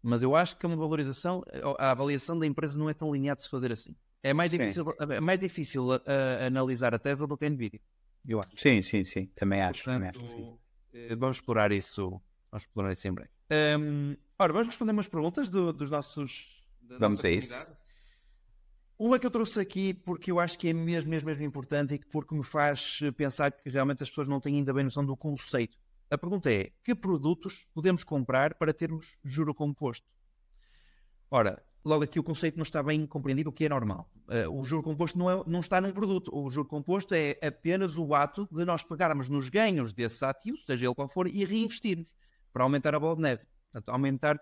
mas 0.00 0.22
eu 0.22 0.36
acho 0.36 0.56
que 0.56 0.64
uma 0.64 0.76
valorização, 0.76 1.42
a 1.76 1.90
avaliação 1.90 2.38
da 2.38 2.46
empresa 2.46 2.78
não 2.78 2.88
é 2.88 2.94
tão 2.94 3.12
linear 3.12 3.34
de 3.34 3.42
se 3.42 3.50
fazer 3.50 3.72
assim. 3.72 3.96
É 4.22 4.34
mais 4.34 4.50
difícil, 4.50 4.94
é 4.98 5.20
mais 5.20 5.38
difícil 5.38 5.88
uh, 5.88 6.00
analisar 6.46 6.94
a 6.94 6.98
Tesla 6.98 7.26
do 7.26 7.36
que 7.36 7.44
a 7.44 7.50
Nvidia, 7.50 7.80
eu 8.26 8.40
acho. 8.40 8.50
Sim, 8.56 8.82
sim, 8.82 9.04
sim. 9.04 9.26
Também 9.34 9.62
acho. 9.62 9.84
Portanto, 9.84 10.12
também 10.12 10.26
acho 10.26 10.58
eh, 10.92 11.14
vamos 11.14 11.36
explorar 11.36 11.72
isso. 11.72 12.20
Vamos 12.50 12.64
explorar 12.64 12.92
isso 12.92 13.06
em 13.06 13.12
breve. 13.12 13.30
Um, 13.78 14.16
ora, 14.38 14.52
vamos 14.52 14.68
responder 14.68 14.92
umas 14.92 15.08
perguntas 15.08 15.48
do, 15.48 15.72
dos 15.72 15.90
nossos. 15.90 16.64
Vamos 16.98 17.24
a 17.24 17.30
isso. 17.30 17.54
Uma 18.98 19.18
que 19.18 19.26
eu 19.26 19.30
trouxe 19.30 19.60
aqui 19.60 19.94
porque 19.94 20.30
eu 20.30 20.40
acho 20.40 20.58
que 20.58 20.68
é 20.68 20.72
mesmo, 20.72 21.08
mesmo, 21.08 21.26
mesmo 21.28 21.44
importante 21.44 21.94
e 21.94 21.98
porque 22.10 22.34
me 22.34 22.42
faz 22.42 22.98
pensar 23.16 23.52
que 23.52 23.70
realmente 23.70 24.02
as 24.02 24.08
pessoas 24.08 24.26
não 24.26 24.40
têm 24.40 24.56
ainda 24.56 24.72
bem 24.72 24.82
noção 24.82 25.04
do 25.04 25.16
conceito. 25.16 25.78
A 26.10 26.18
pergunta 26.18 26.50
é: 26.50 26.72
que 26.82 26.94
produtos 26.94 27.68
podemos 27.72 28.02
comprar 28.02 28.54
para 28.54 28.74
termos 28.74 29.16
juro 29.24 29.54
composto? 29.54 30.06
Ora, 31.30 31.62
logo 31.88 32.04
aqui 32.04 32.20
o 32.20 32.22
conceito 32.22 32.56
não 32.56 32.62
está 32.62 32.82
bem 32.82 33.06
compreendido, 33.06 33.48
o 33.48 33.52
que 33.52 33.64
é 33.64 33.68
normal. 33.68 34.08
Uh, 34.28 34.60
o 34.60 34.62
juro 34.62 34.82
composto 34.82 35.18
não, 35.18 35.30
é, 35.30 35.42
não 35.46 35.60
está 35.60 35.80
num 35.80 35.90
produto. 35.90 36.30
O 36.34 36.50
juro 36.50 36.68
composto 36.68 37.14
é 37.14 37.38
apenas 37.42 37.96
o 37.96 38.14
ato 38.14 38.46
de 38.52 38.64
nós 38.64 38.82
pegarmos 38.82 39.28
nos 39.28 39.48
ganhos 39.48 39.92
desse 39.92 40.24
ativo, 40.24 40.58
seja 40.58 40.86
ele 40.86 40.94
qual 40.94 41.08
for, 41.08 41.26
e 41.26 41.44
reinvestirmos 41.44 42.06
para 42.52 42.62
aumentar 42.62 42.94
a 42.94 43.00
bola 43.00 43.16
de 43.16 43.22
neve. 43.22 43.42
Portanto, 43.72 43.88
aumentar 43.88 44.40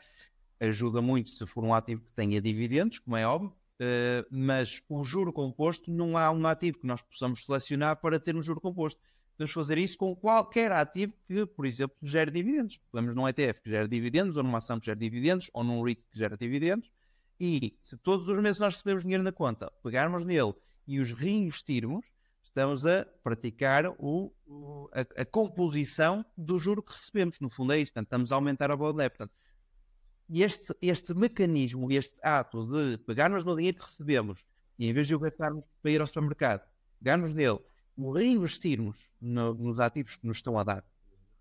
ajuda 0.58 1.00
muito 1.00 1.30
se 1.30 1.46
for 1.46 1.62
um 1.62 1.72
ativo 1.72 2.02
que 2.02 2.12
tenha 2.14 2.40
dividendos, 2.40 2.98
como 2.98 3.16
é 3.16 3.26
óbvio, 3.26 3.50
uh, 3.50 4.26
mas 4.30 4.82
o 4.88 5.04
juro 5.04 5.32
composto 5.32 5.90
não 5.90 6.18
há 6.18 6.30
um 6.32 6.46
ativo 6.46 6.80
que 6.80 6.86
nós 6.86 7.00
possamos 7.00 7.44
selecionar 7.46 8.00
para 8.00 8.18
ter 8.18 8.34
um 8.34 8.42
juro 8.42 8.60
composto. 8.60 9.00
Podemos 9.36 9.52
fazer 9.52 9.78
isso 9.78 9.98
com 9.98 10.16
qualquer 10.16 10.72
ativo 10.72 11.12
que, 11.28 11.46
por 11.46 11.66
exemplo, 11.66 11.96
gere 12.02 12.30
dividendos. 12.30 12.80
Podemos 12.90 13.14
num 13.14 13.28
ETF 13.28 13.60
que 13.60 13.70
gere 13.70 13.86
dividendos, 13.86 14.36
ou 14.36 14.42
numa 14.42 14.58
ação 14.58 14.80
que 14.80 14.86
gere 14.86 14.98
dividendos, 14.98 15.48
ou 15.52 15.62
num 15.62 15.82
REIT 15.82 16.02
que 16.10 16.18
gera 16.18 16.36
dividendos, 16.36 16.90
e 17.38 17.76
se 17.80 17.96
todos 17.96 18.28
os 18.28 18.38
meses 18.38 18.58
nós 18.58 18.74
recebemos 18.74 19.02
dinheiro 19.02 19.22
na 19.22 19.32
conta, 19.32 19.70
pegarmos 19.82 20.24
nele 20.24 20.54
e 20.86 21.00
os 21.00 21.12
reinvestirmos, 21.12 22.04
estamos 22.42 22.86
a 22.86 23.04
praticar 23.22 23.86
o, 23.98 24.32
a, 24.92 25.22
a, 25.22 25.24
composição 25.26 26.24
do 26.36 26.58
juro 26.58 26.82
que 26.82 26.92
recebemos. 26.92 27.38
No 27.40 27.50
fundo 27.50 27.72
é 27.72 27.78
isso. 27.78 27.92
Portanto, 27.92 28.06
estamos 28.06 28.32
a 28.32 28.34
aumentar 28.36 28.70
a 28.70 28.76
bola 28.76 28.94
de 28.94 29.10
Portanto, 29.10 29.34
este, 30.30 30.74
este 30.80 31.14
mecanismo, 31.14 31.90
este 31.92 32.16
ato 32.22 32.66
de 32.66 32.98
pegarmos 32.98 33.44
no 33.44 33.54
dinheiro 33.54 33.78
que 33.78 33.84
recebemos 33.84 34.44
e 34.78 34.88
em 34.88 34.92
vez 34.92 35.06
de 35.06 35.14
o 35.14 35.18
gastarmos 35.18 35.64
para 35.82 35.90
ir 35.90 36.00
ao 36.00 36.06
supermercado, 36.06 36.66
pegarmos 36.98 37.32
nele, 37.32 37.60
o 37.96 38.12
reinvestirmos 38.12 39.08
no, 39.20 39.54
nos 39.54 39.80
ativos 39.80 40.16
que 40.16 40.26
nos 40.26 40.38
estão 40.38 40.58
a 40.58 40.64
dar 40.64 40.84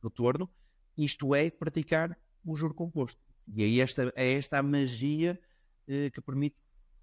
retorno, 0.04 0.50
isto 0.98 1.34
é 1.34 1.50
praticar 1.50 2.18
o 2.46 2.56
juro 2.56 2.74
composto. 2.74 3.20
E 3.54 3.64
aí 3.64 3.80
esta, 3.82 4.12
é 4.16 4.34
esta 4.34 4.60
a 4.60 4.64
magia 4.64 5.40
eh, 5.88 6.10
que 6.10 6.22
permite 6.22 6.56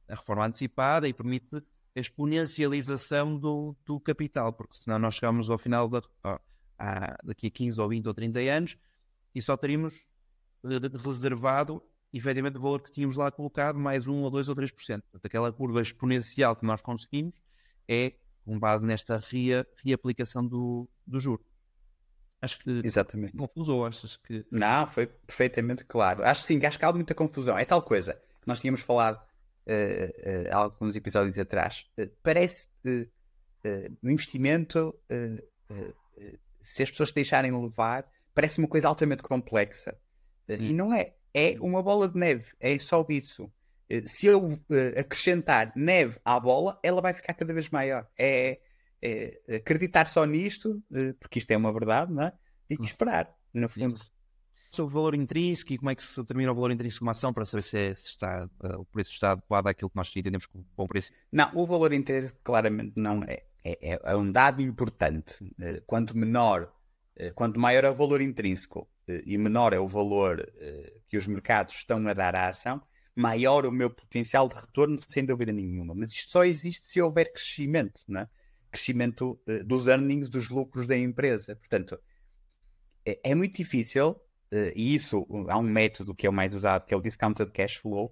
a 0.09 0.15
reforma 0.15 0.47
antecipada 0.47 1.09
e 1.09 1.13
permite 1.13 1.57
a 1.95 2.01
exponencialização 2.01 3.37
do, 3.37 3.77
do 3.85 4.01
capital, 4.01 4.53
porque 4.53 4.77
senão 4.77 4.99
nós 4.99 5.15
chegamos 5.15 5.51
ao 5.51 5.59
final 5.59 5.89
da, 5.89 6.03
a, 6.79 7.17
daqui 7.23 7.47
a 7.47 7.51
15 7.51 7.81
ou 7.81 7.89
20 7.89 8.07
ou 8.07 8.15
30 8.15 8.41
anos 8.41 8.77
e 9.35 9.43
só 9.43 9.57
teríamos 9.57 9.95
eh, 10.65 10.99
reservado 11.05 11.83
efetivamente 12.13 12.59
o 12.59 12.61
valor 12.61 12.83
que 12.83 12.91
tínhamos 12.91 13.17
lá 13.17 13.31
colocado, 13.31 13.79
mais 13.79 14.07
1 14.07 14.23
ou 14.23 14.31
2 14.31 14.49
ou 14.49 14.55
3%. 14.55 14.71
Portanto, 14.75 15.25
aquela 15.25 15.53
curva 15.53 15.81
exponencial 15.81 16.55
que 16.55 16.67
nós 16.67 16.83
conseguimos 16.83 17.35
é 17.89 18.15
com 18.45 18.59
base 18.59 18.85
nesta 18.85 19.19
rea, 19.19 19.67
reaplicação 19.83 20.47
do, 20.47 20.89
do 21.07 21.19
juro. 21.21 21.45
Acho 22.41 22.59
que 22.59 22.71
Exatamente. 22.85 23.37
confuso 23.37 23.75
ou 23.75 23.87
achas 23.87 24.17
que. 24.17 24.45
Não, 24.51 24.87
foi 24.87 25.07
perfeitamente 25.07 25.85
claro. 25.85 26.25
Acho 26.25 26.43
sim, 26.43 26.65
acho 26.67 26.77
que 26.77 26.85
há 26.85 26.93
muita 26.93 27.15
confusão. 27.15 27.57
É 27.57 27.65
tal 27.65 27.81
coisa 27.81 28.21
nós 28.47 28.61
tínhamos 28.61 28.81
falado 28.81 29.17
uh, 29.67 30.51
uh, 30.51 30.57
alguns 30.57 30.97
episódios 30.97 31.39
atrás, 31.39 31.87
uh, 31.99 32.11
parece 32.23 32.67
no 34.03 34.11
investimento, 34.11 34.93
se 36.65 36.83
as 36.83 36.91
pessoas 36.91 37.11
se 37.11 37.15
deixarem 37.15 37.53
levar, 37.53 38.05
parece 38.35 38.59
uma 38.59 38.67
coisa 38.67 38.89
altamente 38.89 39.23
complexa. 39.23 39.97
E 40.49 40.73
não 40.73 40.93
é. 40.93 41.15
É 41.33 41.57
uma 41.61 41.81
bola 41.81 42.09
de 42.09 42.19
neve. 42.19 42.53
É 42.59 42.77
só 42.81 43.07
isso. 43.09 43.49
se 44.05 44.27
eu 44.27 44.59
acrescentar 44.99 45.73
neve 45.77 46.19
à 46.25 46.41
bola, 46.41 46.77
ela 46.83 47.01
vai 47.01 47.15
ficar 47.15 47.35
cada 47.35 47.55
vez 47.55 47.69
maior. 47.69 48.05
É, 48.19 48.59
é 49.01 49.55
acreditar 49.55 50.09
só 50.09 50.25
nisto, 50.25 50.83
porque 51.21 51.39
isto 51.39 51.53
é 51.53 51.57
uma 51.57 51.73
verdade, 51.73 52.13
não 52.13 52.25
é? 52.25 52.33
E 52.69 52.75
esperar, 52.83 53.33
no 53.55 53.69
fundo. 53.69 53.95
Sobre 54.77 54.93
o 54.93 54.95
valor 54.95 55.15
intrínseco 55.15 55.73
e 55.73 55.79
como 55.79 55.91
é 55.91 55.95
que 55.95 56.03
se 56.03 56.21
determina 56.21 56.51
o 56.51 56.55
valor 56.55 56.71
intrínseco 56.71 57.01
de 57.01 57.05
uma 57.05 57.13
ação 57.13 57.33
para 57.33 57.45
saber 57.45 57.63
se, 57.63 57.79
é, 57.79 57.95
se 57.95 58.09
está, 58.09 58.49
uh, 58.65 58.81
o 58.81 58.85
preço 58.87 59.11
está 59.11 59.33
adequado 59.33 59.67
àquilo 59.67 59.91
que 59.91 59.97
nós 59.97 60.15
entendemos 60.17 60.47
como 60.47 60.67
bom 60.77 60.87
preço? 60.87 61.13
Não, 61.31 61.51
o 61.55 61.67
valor 61.67 61.93
intrínseco 61.93 62.39
claramente 62.43 62.95
não 62.97 63.23
é. 63.25 63.45
É, 63.65 63.93
é, 63.93 64.01
é 64.03 64.17
um 64.17 64.33
dado 64.33 64.63
importante. 64.63 65.45
Uh, 65.45 65.83
quanto 65.87 66.17
menor, 66.17 66.73
uh, 67.21 67.35
quanto 67.35 67.61
maior 67.61 67.85
é 67.85 67.91
o 67.91 67.95
valor 67.95 68.21
intrínseco 68.21 68.89
e 69.27 69.37
menor 69.37 69.73
é 69.73 69.79
o 69.81 69.89
valor 69.89 70.49
que 71.09 71.19
os 71.19 71.27
mercados 71.27 71.75
estão 71.75 72.07
a 72.07 72.15
dar 72.15 72.37
à 72.37 72.47
ação, 72.47 72.81
maior 73.17 73.67
o 73.67 73.73
meu 73.73 73.91
potencial 73.91 74.49
de 74.49 74.55
retorno, 74.55 74.97
sem 74.97 75.27
dúvida 75.27 75.53
nenhuma. 75.53 75.93
Mas 75.93 76.13
isto 76.13 76.31
só 76.31 76.45
existe 76.45 76.87
se 76.87 77.03
houver 77.03 77.33
crescimento, 77.33 78.03
não 78.07 78.21
é? 78.21 78.29
crescimento 78.71 79.39
dos 79.67 79.89
earnings, 79.89 80.31
dos 80.31 80.49
lucros 80.49 80.87
da 80.87 80.97
empresa. 80.97 81.57
Portanto, 81.57 81.99
é, 83.05 83.19
é 83.25 83.35
muito 83.35 83.57
difícil 83.57 84.19
e 84.75 84.95
isso, 84.95 85.27
há 85.49 85.59
um 85.59 85.63
método 85.63 86.15
que 86.15 86.27
é 86.27 86.31
o 86.31 86.33
mais 86.33 86.55
usado, 86.55 86.87
que 86.87 86.93
é 86.93 86.97
o 86.97 87.01
Discounted 87.01 87.51
Cash 87.53 87.77
Flow, 87.77 88.07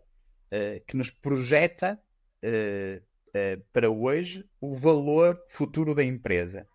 uh, 0.52 0.84
que 0.86 0.96
nos 0.96 1.10
projeta 1.10 2.00
uh, 2.44 3.62
para 3.72 3.90
hoje 3.90 4.48
o 4.60 4.74
valor 4.74 5.40
futuro 5.48 5.94
da 5.94 6.02
empresa. 6.02 6.66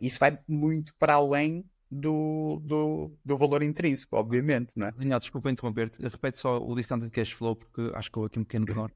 isso 0.00 0.18
vai 0.18 0.36
muito 0.48 0.92
para 0.96 1.14
além 1.14 1.64
do, 1.90 2.60
do, 2.64 3.16
do 3.24 3.38
valor 3.38 3.62
intrínseco, 3.62 4.16
obviamente, 4.16 4.72
não 4.74 4.88
é? 4.88 4.92
Daniel, 4.92 5.20
desculpa 5.20 5.50
interromper-te. 5.50 6.02
Repete 6.02 6.38
só 6.38 6.58
o 6.58 6.74
discounted 6.74 7.10
cash 7.10 7.32
flow, 7.32 7.54
porque 7.54 7.92
acho 7.94 8.10
que 8.10 8.18
houve 8.18 8.26
aqui 8.26 8.38
um 8.40 8.44
pequeno 8.44 8.66
menor. 8.66 8.90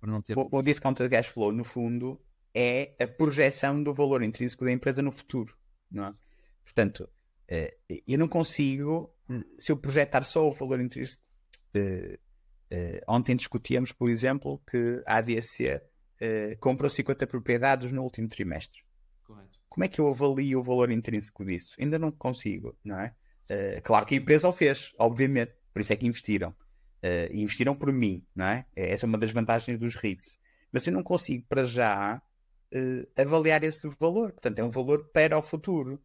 Para 0.00 0.10
não 0.10 0.22
ter... 0.22 0.38
o, 0.38 0.48
o 0.50 0.62
discounted 0.62 1.10
cash 1.10 1.26
flow, 1.26 1.52
no 1.52 1.64
fundo, 1.64 2.20
é 2.54 2.94
a 3.00 3.06
projeção 3.06 3.82
do 3.82 3.92
valor 3.92 4.22
intrínseco 4.22 4.64
da 4.64 4.72
empresa 4.72 5.02
no 5.02 5.12
futuro, 5.12 5.56
não 5.90 6.06
é? 6.06 6.14
Portanto, 6.64 7.08
eh, 7.08 7.19
eu 8.06 8.18
não 8.18 8.28
consigo, 8.28 9.12
se 9.58 9.72
eu 9.72 9.76
projetar 9.76 10.22
só 10.22 10.46
o 10.48 10.52
valor 10.52 10.80
intrínseco. 10.80 11.22
Eh, 11.74 12.18
eh, 12.70 13.02
ontem 13.08 13.34
discutíamos, 13.34 13.92
por 13.92 14.08
exemplo, 14.08 14.62
que 14.70 15.02
a 15.06 15.16
ADC 15.16 15.82
comprou 16.60 16.90
50 16.90 17.26
propriedades 17.26 17.90
no 17.90 18.02
último 18.02 18.28
trimestre. 18.28 18.82
Correto. 19.24 19.58
Como 19.68 19.84
é 19.84 19.88
que 19.88 19.98
eu 20.00 20.08
avalio 20.08 20.60
o 20.60 20.62
valor 20.62 20.90
intrínseco 20.90 21.44
disso? 21.44 21.74
Ainda 21.80 21.98
não 21.98 22.12
consigo, 22.12 22.76
não 22.84 23.00
é? 23.00 23.14
claro 23.82 24.06
que 24.06 24.14
a 24.14 24.18
empresa 24.18 24.48
o 24.48 24.52
fez, 24.52 24.92
obviamente, 24.98 25.52
por 25.72 25.80
isso 25.80 25.92
é 25.92 25.96
que 25.96 26.06
investiram. 26.06 26.54
investiram 27.32 27.74
por 27.74 27.90
mim, 27.92 28.24
não 28.34 28.44
é? 28.44 28.66
Essa 28.76 29.06
é 29.06 29.08
uma 29.08 29.18
das 29.18 29.32
vantagens 29.32 29.78
dos 29.78 29.96
REITs. 29.96 30.38
Mas 30.70 30.86
eu 30.86 30.92
não 30.92 31.02
consigo, 31.02 31.46
para 31.48 31.64
já, 31.64 32.22
avaliar 33.16 33.64
esse 33.64 33.88
valor. 33.98 34.32
Portanto, 34.32 34.58
é 34.58 34.62
um 34.62 34.70
valor 34.70 35.08
para 35.12 35.38
o 35.38 35.42
futuro. 35.42 36.00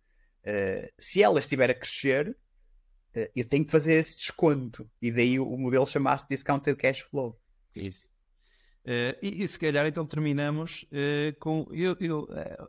Uh, 0.46 0.88
se 1.00 1.24
ela 1.24 1.40
estiver 1.40 1.72
a 1.72 1.74
crescer, 1.74 2.30
uh, 2.30 3.30
eu 3.36 3.44
tenho 3.46 3.66
que 3.66 3.72
fazer 3.72 3.94
esse 3.94 4.16
desconto. 4.16 4.90
E 5.02 5.12
daí 5.12 5.40
o, 5.40 5.58
modelo 5.58 5.88
chamasse 5.88 6.28
Discounted 6.30 6.78
Cash 6.78 7.02
Flow. 7.02 7.40
Isso. 7.76 8.08
Uh, 8.86 9.18
e, 9.20 9.44
e, 9.44 9.48
se 9.48 9.58
calhar 9.58 9.88
então 9.88 10.06
terminamos 10.06 10.86
com 11.40 11.68
eu, 11.72 11.98
eu, 12.00 12.28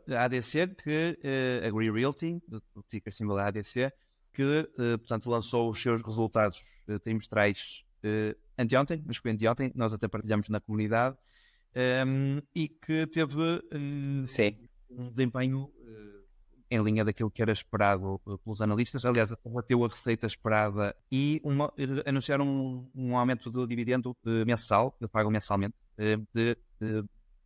a 0.09 0.23
ADC, 0.23 0.75
que 0.83 1.15
a 1.63 1.69
Green 1.69 1.91
Realty, 1.91 2.41
o 2.73 2.81
ticker 2.81 3.13
symbol 3.13 3.37
ADC, 3.37 3.93
que 4.33 4.43
portanto 4.97 5.29
lançou 5.29 5.69
os 5.69 5.79
seus 5.79 6.01
resultados 6.01 6.63
trimestrais 7.03 7.85
anteontem, 8.57 9.03
mas 9.05 9.17
foi 9.17 9.29
anteontem, 9.29 9.71
nós 9.75 9.93
até 9.93 10.07
partilhamos 10.07 10.49
na 10.49 10.59
comunidade, 10.59 11.15
um, 12.07 12.41
e 12.55 12.67
que 12.67 13.05
teve 13.05 13.61
um 14.89 15.11
desempenho 15.11 15.71
em 16.69 16.81
linha 16.83 17.03
daquilo 17.05 17.31
que 17.31 17.41
era 17.41 17.51
esperado 17.51 18.21
eh, 18.27 18.37
pelos 18.43 18.61
analistas. 18.61 19.05
Aliás, 19.05 19.33
bateu 19.45 19.83
a 19.85 19.87
receita 19.87 20.27
esperada 20.27 20.95
e 21.11 21.41
uma, 21.43 21.73
anunciaram 22.05 22.47
um, 22.47 22.89
um, 22.93 23.17
aumento 23.17 23.49
do 23.49 23.65
dividendo 23.65 24.11
uh, 24.11 24.45
mensal, 24.45 24.91
que 24.91 25.07
pagam 25.07 25.31
mensalmente, 25.31 25.75
uh, 25.97 26.27
de, 26.33 26.57
de 26.79 27.03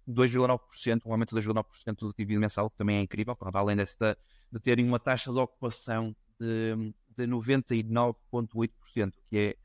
2,9%, 0.09 1.01
um 1.05 1.11
aumento 1.11 1.35
de 1.35 1.47
2,9% 1.47 1.95
do 1.99 2.13
dividendo 2.17 2.41
mensal, 2.41 2.69
que 2.69 2.77
também 2.77 2.97
é 2.97 3.01
incrível, 3.01 3.35
para 3.35 3.59
além 3.59 3.75
desta, 3.75 4.17
de 4.51 4.59
terem 4.59 4.85
uma 4.85 4.99
taxa 4.99 5.31
de 5.31 5.39
ocupação 5.39 6.15
de, 6.39 6.93
de 7.15 7.27
99,8%, 7.27 9.13
que 9.29 9.37
é, 9.37 9.55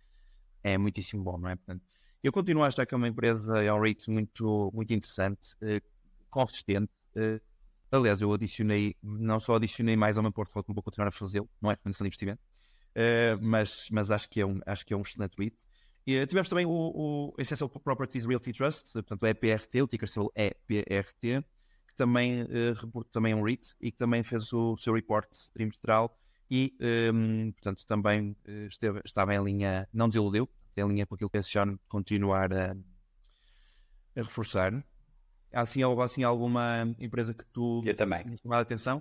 é 0.73 0.79
muitíssimo 0.79 1.25
bom, 1.25 1.39
não 1.39 1.49
é? 1.49 1.57
Portanto, 1.57 1.83
eu 2.23 2.33
continuo 2.33 2.63
a 2.63 2.67
achar 2.67 2.85
que 2.85 2.93
é 2.95 2.97
uma 2.97 3.09
empresa, 3.09 3.63
é 3.63 3.73
um 3.73 3.81
rate 3.81 4.11
muito, 4.11 4.71
muito 4.75 4.93
interessante, 4.93 5.57
consistente, 6.29 6.93
Aliás, 7.91 8.21
eu 8.21 8.33
adicionei, 8.33 8.97
não 9.03 9.39
só 9.39 9.57
adicionei 9.57 9.97
mais 9.97 10.17
ao 10.17 10.23
meu 10.23 10.33
portfólio, 10.33 10.65
como 10.65 10.75
vou 10.75 10.83
continuar 10.83 11.09
a 11.09 11.13
fazê-lo, 11.13 11.49
não 11.61 11.71
é 11.71 11.75
recomendação 11.75 12.05
de 12.05 12.09
investimento, 12.09 12.43
uh, 12.43 13.39
mas, 13.41 13.89
mas 13.91 14.11
acho, 14.11 14.29
que 14.29 14.41
é 14.41 14.47
um, 14.47 14.61
acho 14.67 14.85
que 14.85 14.93
é 14.93 14.97
um 14.97 15.03
excelente 15.03 15.35
REIT. 15.39 15.57
E, 16.07 16.21
uh, 16.21 16.27
tivemos 16.27 16.49
também 16.49 16.67
o, 16.67 16.71
o 16.71 17.35
Essential 17.39 17.69
Properties 17.69 18.25
Realty 18.25 18.53
Trust, 18.53 18.93
portanto 18.93 19.23
o 19.23 19.27
EPRT, 19.27 19.83
o 19.83 19.87
ticker 19.87 20.09
symbol 20.09 20.33
EPRT, 20.35 21.45
que 21.87 21.95
também, 21.97 22.43
uh, 22.43 23.05
também 23.13 23.33
é 23.33 23.37
um 23.37 23.43
REIT 23.43 23.75
e 23.81 23.93
que 23.93 23.99
também 23.99 24.23
fez 24.25 24.53
o 24.53 24.77
seu 24.79 24.93
report 24.93 25.29
trimestral 25.53 26.19
e, 26.51 26.77
um, 27.13 27.51
portanto, 27.53 27.85
também 27.87 28.37
esteve, 28.69 29.01
estava 29.05 29.35
em 29.35 29.43
linha, 29.43 29.89
não 29.93 30.09
desiludeu, 30.09 30.49
em 30.77 30.87
linha 30.87 31.05
com 31.05 31.17
aquilo 31.17 31.29
que 31.29 31.39
a 31.39 31.43
Sean 31.43 31.77
continuar 31.89 32.53
a, 32.53 32.77
a 34.15 34.23
reforçar. 34.23 34.73
Há 35.57 35.63
assim, 35.63 35.81
assim 36.05 36.23
alguma 36.23 36.95
empresa 37.01 37.33
que 37.33 37.47
tu 37.47 37.83
Eu 37.83 37.97
também. 37.97 38.37
chamado 38.43 38.59
a 38.59 38.61
atenção? 38.61 39.01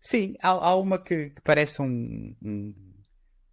Sim, 0.00 0.34
há, 0.42 0.48
há 0.48 0.74
uma 0.74 0.98
que, 0.98 1.30
que, 1.30 1.40
parece 1.40 1.80
um, 1.80 2.34
um, 2.42 2.74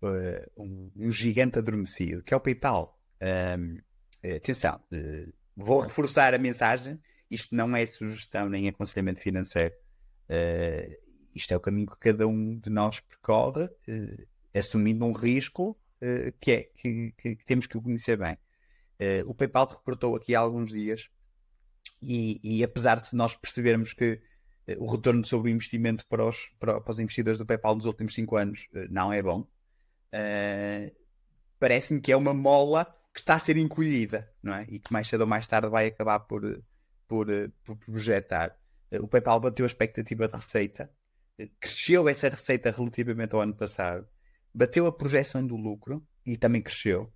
uh, 0.02 0.64
um, 0.64 0.92
um, 0.96 1.12
gigante 1.12 1.60
adormecido, 1.60 2.24
que 2.24 2.34
é 2.34 2.38
o 2.38 2.40
PayPal. 2.40 3.00
Um, 3.22 3.78
atenção, 4.36 4.82
uh, 4.92 5.32
vou 5.56 5.82
reforçar 5.82 6.34
a 6.34 6.40
mensagem. 6.40 7.00
Isto 7.30 7.54
não 7.54 7.76
é 7.76 7.86
sugestão 7.86 8.50
nem 8.50 8.68
aconselhamento 8.68 9.20
financeiro. 9.20 9.76
Uh, 10.28 10.98
isto 11.36 11.54
é 11.54 11.58
o 11.58 11.60
caminho 11.60 11.86
que 11.86 12.00
cada 12.00 12.28
um 12.28 12.58
de 12.58 12.72
nós 12.72 13.00
percorre, 13.02 13.70
assumindo 14.52 15.06
um 15.06 15.12
risco 15.12 15.78
que, 16.42 16.52
é, 16.52 16.64
que, 16.64 17.14
que, 17.16 17.36
que, 17.36 17.46
temos 17.46 17.68
que 17.68 17.80
conhecer 17.80 18.18
bem. 18.18 18.36
o 19.28 19.36
PayPal 19.36 19.68
reportou 19.68 20.16
aqui 20.16 20.34
há 20.34 20.40
alguns 20.40 20.72
dias 20.72 21.08
e, 22.02 22.40
e, 22.44 22.64
apesar 22.64 23.00
de 23.00 23.16
nós 23.16 23.36
percebermos 23.36 23.94
que 23.94 24.22
uh, 24.68 24.84
o 24.84 24.92
retorno 24.92 25.26
sobre 25.26 25.52
o 25.52 25.54
investimento 25.54 26.06
para 26.08 26.26
os, 26.26 26.50
para, 26.60 26.80
para, 26.82 26.92
os 26.92 27.00
investidores 27.00 27.38
do 27.38 27.46
PayPal 27.46 27.76
nos 27.76 27.86
últimos 27.86 28.14
5 28.14 28.36
anos 28.36 28.68
uh, 28.74 28.88
não 28.90 29.12
é 29.12 29.22
bom, 29.22 29.42
uh, 29.42 30.96
parece-me 31.60 32.02
que 32.02 32.12
é 32.12 32.18
uma 32.18 32.34
mola 32.34 32.86
que 33.14 33.20
está 33.20 33.36
a 33.36 33.40
ser 33.40 33.58
encolhida, 33.58 34.32
não 34.44 34.54
é? 34.54 34.66
E 34.70 34.80
que 34.80 34.94
mais 34.94 35.08
cedo 35.08 35.22
ou 35.22 35.28
mais 35.28 35.48
tarde 35.48 35.70
vai 35.70 35.88
acabar 35.88 36.20
por, 36.20 36.64
por, 37.08 37.28
por 37.64 37.76
projetar. 37.78 38.56
o 39.02 39.08
PayPal 39.08 39.40
bateu 39.40 39.66
a 39.66 39.68
expectativa 39.68 40.28
de 40.28 40.36
receita, 40.36 40.92
cresceu 41.60 42.08
essa 42.08 42.30
receita 42.30 42.70
relativamente 42.70 43.34
ao 43.34 43.42
ano 43.42 43.56
passado, 43.56 44.08
bateu 44.54 44.86
a 44.86 44.92
projeção 44.92 45.46
do 45.46 45.56
lucro 45.56 46.06
e 46.24 46.38
também 46.38 46.62
cresceu. 46.62 47.12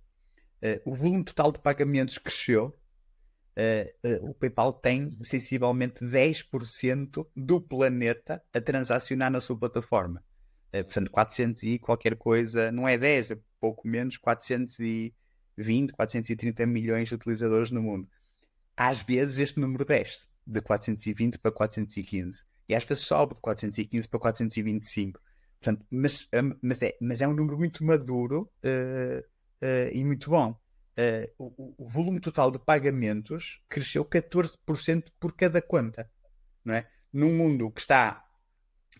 o 0.84 0.92
volume 0.92 1.22
total 1.22 1.52
de 1.52 1.60
pagamentos 1.60 2.18
cresceu 2.18 2.76
uh, 3.56 4.30
o 4.30 4.34
PayPal 4.34 4.72
tem 4.72 5.16
sensivelmente 5.22 6.04
10% 6.04 7.26
do 7.34 7.60
planeta 7.60 8.42
a 8.52 8.60
transacionar 8.60 9.30
na 9.30 9.40
sua 9.40 9.58
plataforma. 9.58 10.24
Uh, 10.68 10.84
portanto, 10.84 11.10
400 11.10 11.62
e 11.64 11.78
qualquer 11.78 12.16
coisa, 12.16 12.72
não 12.72 12.88
é 12.88 12.96
10, 12.96 13.32
é 13.32 13.38
pouco 13.60 13.86
menos, 13.86 14.16
420, 14.16 15.92
430 15.92 16.66
milhões 16.66 17.08
de 17.08 17.14
utilizadores 17.14 17.70
no 17.70 17.82
mundo. 17.82 18.08
Às 18.76 19.02
vezes 19.02 19.38
este 19.38 19.60
número 19.60 19.84
desce 19.84 20.26
de 20.46 20.60
420 20.60 21.38
para 21.38 21.52
415 21.52 22.42
e 22.68 22.74
às 22.74 22.84
vezes 22.84 23.04
sobe 23.04 23.34
de 23.34 23.40
415 23.40 24.08
para 24.08 24.18
425. 24.18 25.20
Portanto, 25.60 25.86
mas, 25.90 26.26
mas, 26.60 26.82
é, 26.82 26.96
mas 27.00 27.20
é 27.20 27.28
um 27.28 27.34
número 27.34 27.56
muito 27.56 27.84
maduro 27.84 28.50
e 29.92 30.04
muito 30.04 30.28
bom 30.30 30.58
uh, 30.98 31.32
o, 31.38 31.74
o, 31.84 31.88
volume 31.88 32.20
total 32.20 32.50
de 32.50 32.58
pagamentos 32.58 33.60
cresceu 33.68 34.04
14% 34.04 35.04
por 35.18 35.34
cada 35.34 35.60
conta. 35.60 36.10
Não 36.64 36.74
é? 36.74 36.88
Num 37.12 37.34
mundo 37.34 37.70
que 37.70 37.80
está 37.80 38.24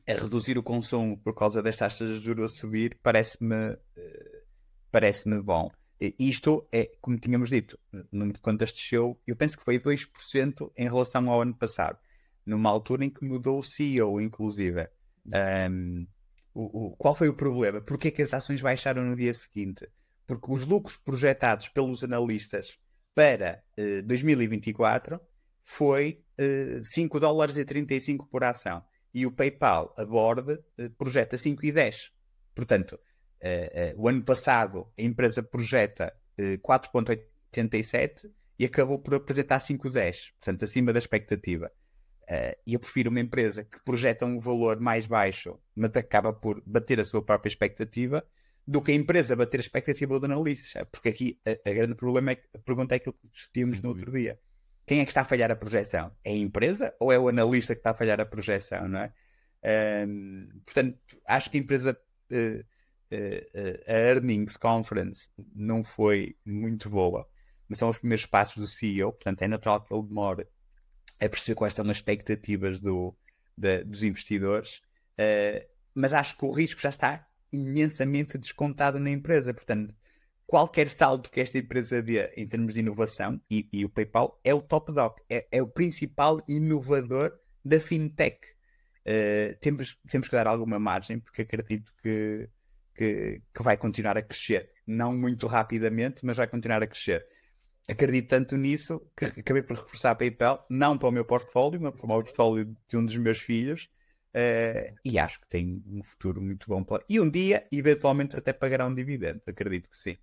a 0.06 0.12
reduzir 0.12 0.58
o 0.58 0.62
consumo 0.62 1.16
por 1.18 1.34
causa 1.34 1.62
das 1.62 1.76
taxas 1.76 2.16
de 2.16 2.24
juros 2.24 2.52
a 2.52 2.54
subir, 2.54 2.98
parece-me 3.02 3.72
uh, 3.72 4.42
parece-me 4.90 5.40
bom. 5.40 5.70
Isto 6.18 6.68
é, 6.72 6.90
como 7.00 7.18
tínhamos 7.18 7.48
dito, 7.48 7.78
o 7.92 8.04
número 8.10 8.36
de 8.36 8.42
contas 8.42 8.72
desceu, 8.72 9.20
eu 9.24 9.36
penso 9.36 9.56
que 9.56 9.64
foi 9.64 9.78
2% 9.78 10.72
em 10.76 10.84
relação 10.84 11.30
ao 11.30 11.42
ano 11.42 11.54
passado, 11.54 11.96
numa 12.44 12.68
altura 12.68 13.04
em 13.04 13.10
que 13.10 13.24
mudou 13.24 13.60
o 13.60 13.62
CEO, 13.62 14.20
inclusive. 14.20 14.88
Um, 15.70 16.06
o, 16.52 16.86
o, 16.86 16.96
qual 16.96 17.14
foi 17.14 17.28
o 17.28 17.34
problema? 17.34 17.80
Porquê 17.80 18.10
que 18.10 18.20
as 18.20 18.34
ações 18.34 18.60
baixaram 18.60 19.04
no 19.04 19.14
dia 19.14 19.32
seguinte? 19.32 19.88
Porque 20.26 20.52
os 20.52 20.64
lucros 20.64 20.96
projetados 20.96 21.68
pelos 21.68 22.02
analistas 22.04 22.78
para 23.14 23.62
uh, 23.78 24.02
2024 24.02 25.20
foi 25.64 26.24
uh, 26.38 26.84
5 26.84 27.20
dólares 27.20 27.56
e 27.56 27.64
35 27.64 28.26
por 28.26 28.44
ação. 28.44 28.84
E 29.14 29.26
o 29.26 29.32
PayPal, 29.32 29.94
a 29.96 30.04
bordo, 30.04 30.62
uh, 30.78 30.90
projeta 30.96 31.36
5 31.36 31.64
e 31.64 31.72
10. 31.72 32.10
Portanto, 32.54 32.92
uh, 32.92 34.00
o 34.00 34.08
ano 34.08 34.22
passado 34.22 34.88
a 34.98 35.02
empresa 35.02 35.42
projeta 35.42 36.12
4,87 36.38 38.30
e 38.58 38.64
acabou 38.64 38.98
por 38.98 39.14
apresentar 39.14 39.60
5,10. 39.60 40.32
Portanto, 40.38 40.64
acima 40.64 40.92
da 40.92 40.98
expectativa. 40.98 41.70
E 42.66 42.72
eu 42.72 42.80
prefiro 42.80 43.10
uma 43.10 43.20
empresa 43.20 43.64
que 43.64 43.78
projeta 43.84 44.24
um 44.24 44.38
valor 44.40 44.80
mais 44.80 45.06
baixo, 45.06 45.60
mas 45.74 45.90
acaba 45.94 46.32
por 46.32 46.62
bater 46.64 46.98
a 46.98 47.04
sua 47.04 47.22
própria 47.22 47.50
expectativa, 47.50 48.26
do 48.66 48.80
que 48.80 48.92
a 48.92 48.94
empresa 48.94 49.36
bater 49.36 49.58
a 49.58 49.60
expectativa 49.60 50.18
do 50.18 50.26
analista. 50.26 50.86
Porque 50.86 51.08
aqui 51.08 51.40
a, 51.46 51.70
a 51.70 51.72
grande 51.72 51.94
problema 51.94 52.32
é 52.32 52.36
que 52.36 52.48
a 52.54 52.58
pergunta 52.58 52.94
é 52.94 52.96
aquilo 52.96 53.14
que 53.14 53.28
discutimos 53.28 53.80
no 53.80 53.90
outro 53.90 54.10
dia. 54.12 54.38
Quem 54.86 55.00
é 55.00 55.04
que 55.04 55.10
está 55.10 55.22
a 55.22 55.24
falhar 55.24 55.50
a 55.50 55.56
projeção? 55.56 56.12
É 56.24 56.32
a 56.32 56.36
empresa 56.36 56.94
ou 56.98 57.12
é 57.12 57.18
o 57.18 57.28
analista 57.28 57.74
que 57.74 57.80
está 57.80 57.90
a 57.90 57.94
falhar 57.94 58.20
a 58.20 58.26
projeção, 58.26 58.88
não 58.88 59.00
é? 59.00 59.12
Um, 60.06 60.48
portanto, 60.64 60.98
acho 61.26 61.50
que 61.50 61.56
a 61.56 61.60
empresa, 61.60 61.98
uh, 62.32 62.60
uh, 62.60 63.82
a 63.86 63.92
Earnings 63.92 64.56
Conference 64.56 65.28
não 65.54 65.84
foi 65.84 66.36
muito 66.44 66.90
boa, 66.90 67.28
mas 67.68 67.78
são 67.78 67.88
os 67.88 67.98
primeiros 67.98 68.26
passos 68.26 68.56
do 68.56 68.66
CEO, 68.66 69.12
portanto 69.12 69.42
é 69.42 69.48
natural 69.48 69.84
que 69.84 69.94
ele 69.94 70.02
demore 70.02 70.48
a 71.20 71.28
perceber 71.28 71.54
quais 71.54 71.74
são 71.74 71.88
as 71.88 71.98
expectativas 71.98 72.80
do, 72.80 73.16
dos 73.86 74.02
investidores. 74.02 74.82
Uh, 75.16 75.64
mas 75.94 76.12
acho 76.12 76.36
que 76.36 76.44
o 76.44 76.50
risco 76.50 76.80
já 76.80 76.88
está 76.88 77.28
imensamente 77.52 78.38
descontado 78.38 78.98
na 78.98 79.10
empresa. 79.10 79.52
Portanto, 79.52 79.94
qualquer 80.46 80.88
salto 80.88 81.30
que 81.30 81.40
esta 81.40 81.58
empresa 81.58 82.02
dê 82.02 82.26
em 82.36 82.46
termos 82.46 82.74
de 82.74 82.80
inovação, 82.80 83.40
e, 83.50 83.68
e 83.72 83.84
o 83.84 83.88
PayPal 83.88 84.40
é 84.44 84.52
o 84.54 84.60
top 84.60 84.92
dog, 84.92 85.14
é, 85.28 85.46
é, 85.50 85.62
o 85.62 85.66
principal 85.66 86.42
inovador 86.48 87.32
da 87.64 87.80
fintech. 87.80 88.38
Uh, 89.00 89.56
temos, 89.60 89.96
temos 90.08 90.28
que 90.28 90.36
dar 90.36 90.46
alguma 90.46 90.78
margem, 90.78 91.18
porque 91.18 91.42
acredito 91.42 91.92
que, 92.02 92.48
que, 92.94 93.42
que, 93.52 93.62
vai 93.62 93.76
continuar 93.76 94.16
a 94.16 94.22
crescer. 94.22 94.70
Não 94.86 95.16
muito 95.16 95.46
rapidamente, 95.46 96.24
mas 96.24 96.36
vai 96.36 96.46
continuar 96.46 96.82
a 96.82 96.86
crescer. 96.86 97.26
Acredito 97.88 98.28
tanto 98.28 98.56
nisso 98.56 99.00
que 99.16 99.24
acabei 99.24 99.62
por 99.62 99.76
reforçar 99.76 100.12
a 100.12 100.14
PayPal, 100.14 100.64
não 100.70 100.96
para 100.96 101.08
o 101.08 101.12
meu 101.12 101.24
portfólio, 101.24 101.80
mas 101.80 101.94
para 101.94 102.04
o 102.04 102.08
portfólio 102.08 102.76
de 102.88 102.96
um 102.96 103.04
dos 103.04 103.16
meus 103.16 103.38
filhos. 103.38 103.88
Uh, 104.34 104.96
e 105.04 105.18
acho 105.18 105.38
que 105.40 105.46
tem 105.46 105.82
um 105.86 106.02
futuro 106.02 106.40
muito 106.40 106.66
bom. 106.66 106.82
Para... 106.82 107.04
E 107.08 107.20
um 107.20 107.28
dia, 107.28 107.66
eventualmente, 107.70 108.34
até 108.34 108.52
pagará 108.52 108.86
um 108.86 108.94
dividendo. 108.94 109.42
Acredito 109.46 109.90
que 109.90 109.96
sim. 109.96 110.16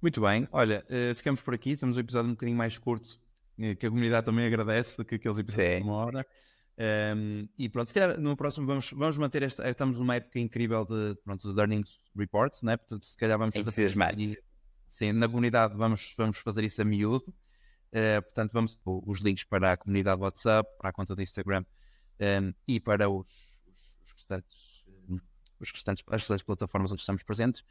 Muito 0.00 0.20
bem, 0.20 0.46
olha, 0.52 0.84
uh, 0.90 1.14
ficamos 1.14 1.40
por 1.40 1.54
aqui. 1.54 1.76
Temos 1.76 1.96
um 1.96 2.00
episódio 2.00 2.30
um 2.30 2.34
bocadinho 2.34 2.56
mais 2.56 2.76
curto, 2.76 3.18
uh, 3.58 3.74
que 3.76 3.86
a 3.86 3.88
comunidade 3.88 4.26
também 4.26 4.46
agradece 4.46 4.96
do 4.96 5.04
que 5.04 5.14
aqueles 5.14 5.38
episódios 5.38 5.72
sim. 5.72 5.78
de 5.78 5.84
uma 5.84 5.94
hora. 5.94 6.26
Um, 6.78 6.82
ehm, 6.84 7.48
e 7.58 7.68
pronto, 7.68 7.88
se 7.88 7.94
calhar 7.94 8.20
no 8.20 8.36
próximo 8.36 8.66
vamos, 8.66 8.92
vamos 8.92 9.18
manter 9.18 9.42
esta. 9.42 9.68
Estamos 9.68 9.98
numa 9.98 10.14
época 10.14 10.38
incrível 10.38 10.84
de, 10.84 11.16
pronto, 11.24 11.52
de 11.52 11.60
earnings 11.60 11.98
reports, 12.14 12.62
né? 12.62 12.76
portanto, 12.76 13.04
se 13.04 13.16
calhar 13.16 13.36
vamos 13.36 13.56
fazer. 13.64 13.90
Sim, 14.88 15.12
na 15.12 15.26
comunidade 15.26 15.76
vamos, 15.76 16.14
vamos 16.16 16.38
fazer 16.38 16.62
isso 16.62 16.80
a 16.80 16.84
miúdo. 16.84 17.34
Portanto, 18.22 18.52
vamos 18.52 18.78
os 18.84 19.18
links 19.20 19.44
para 19.44 19.72
a 19.72 19.76
comunidade 19.76 20.20
WhatsApp, 20.20 20.70
para 20.78 20.90
a 20.90 20.92
conta 20.92 21.16
do 21.16 21.22
Instagram 21.22 21.64
um, 22.20 22.52
e 22.66 22.80
para 22.80 23.08
os, 23.08 23.26
os, 23.66 24.12
restantes, 24.12 24.84
os 25.60 25.70
restantes, 25.70 26.04
as 26.08 26.20
restantes 26.22 26.44
plataformas 26.44 26.92
onde 26.92 27.00
estamos 27.00 27.22
presentes. 27.22 27.62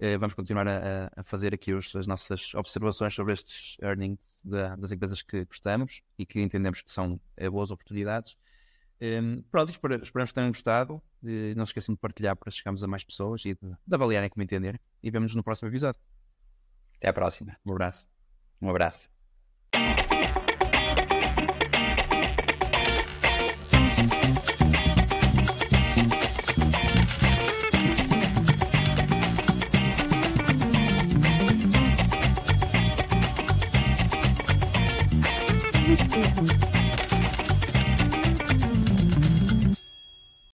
Uh, 0.00 0.18
vamos 0.18 0.34
continuar 0.34 0.66
a, 0.66 1.10
a 1.14 1.22
fazer 1.22 1.54
aqui 1.54 1.72
os, 1.72 1.94
as 1.94 2.06
nossas 2.06 2.54
observações 2.54 3.14
sobre 3.14 3.32
estes 3.32 3.76
earnings 3.80 4.40
das 4.42 4.90
empresas 4.90 5.22
que 5.22 5.44
gostamos 5.44 6.02
e 6.18 6.26
que 6.26 6.40
entendemos 6.40 6.82
que 6.82 6.90
são 6.90 7.20
uh, 7.40 7.50
boas 7.50 7.70
oportunidades. 7.70 8.36
Um, 9.00 9.42
pronto, 9.50 9.70
esperamos 9.70 10.30
que 10.30 10.34
tenham 10.34 10.50
gostado. 10.50 11.02
não 11.56 11.66
se 11.66 11.70
esqueçam 11.70 11.94
de 11.94 12.00
partilhar 12.00 12.36
para 12.36 12.50
chegarmos 12.50 12.84
a 12.84 12.86
mais 12.86 13.02
pessoas 13.02 13.44
e 13.44 13.54
de, 13.54 13.76
de 13.86 13.94
avaliarem 13.94 14.30
como 14.30 14.42
entender. 14.42 14.80
E 15.02 15.10
vemos 15.10 15.32
nos 15.32 15.36
no 15.36 15.42
próximo 15.42 15.68
episódio. 15.68 16.00
Até 16.98 17.08
a 17.08 17.12
próxima. 17.12 17.56
Um 17.66 17.72
abraço. 17.72 18.08
Um 18.60 18.70
abraço. 18.70 19.21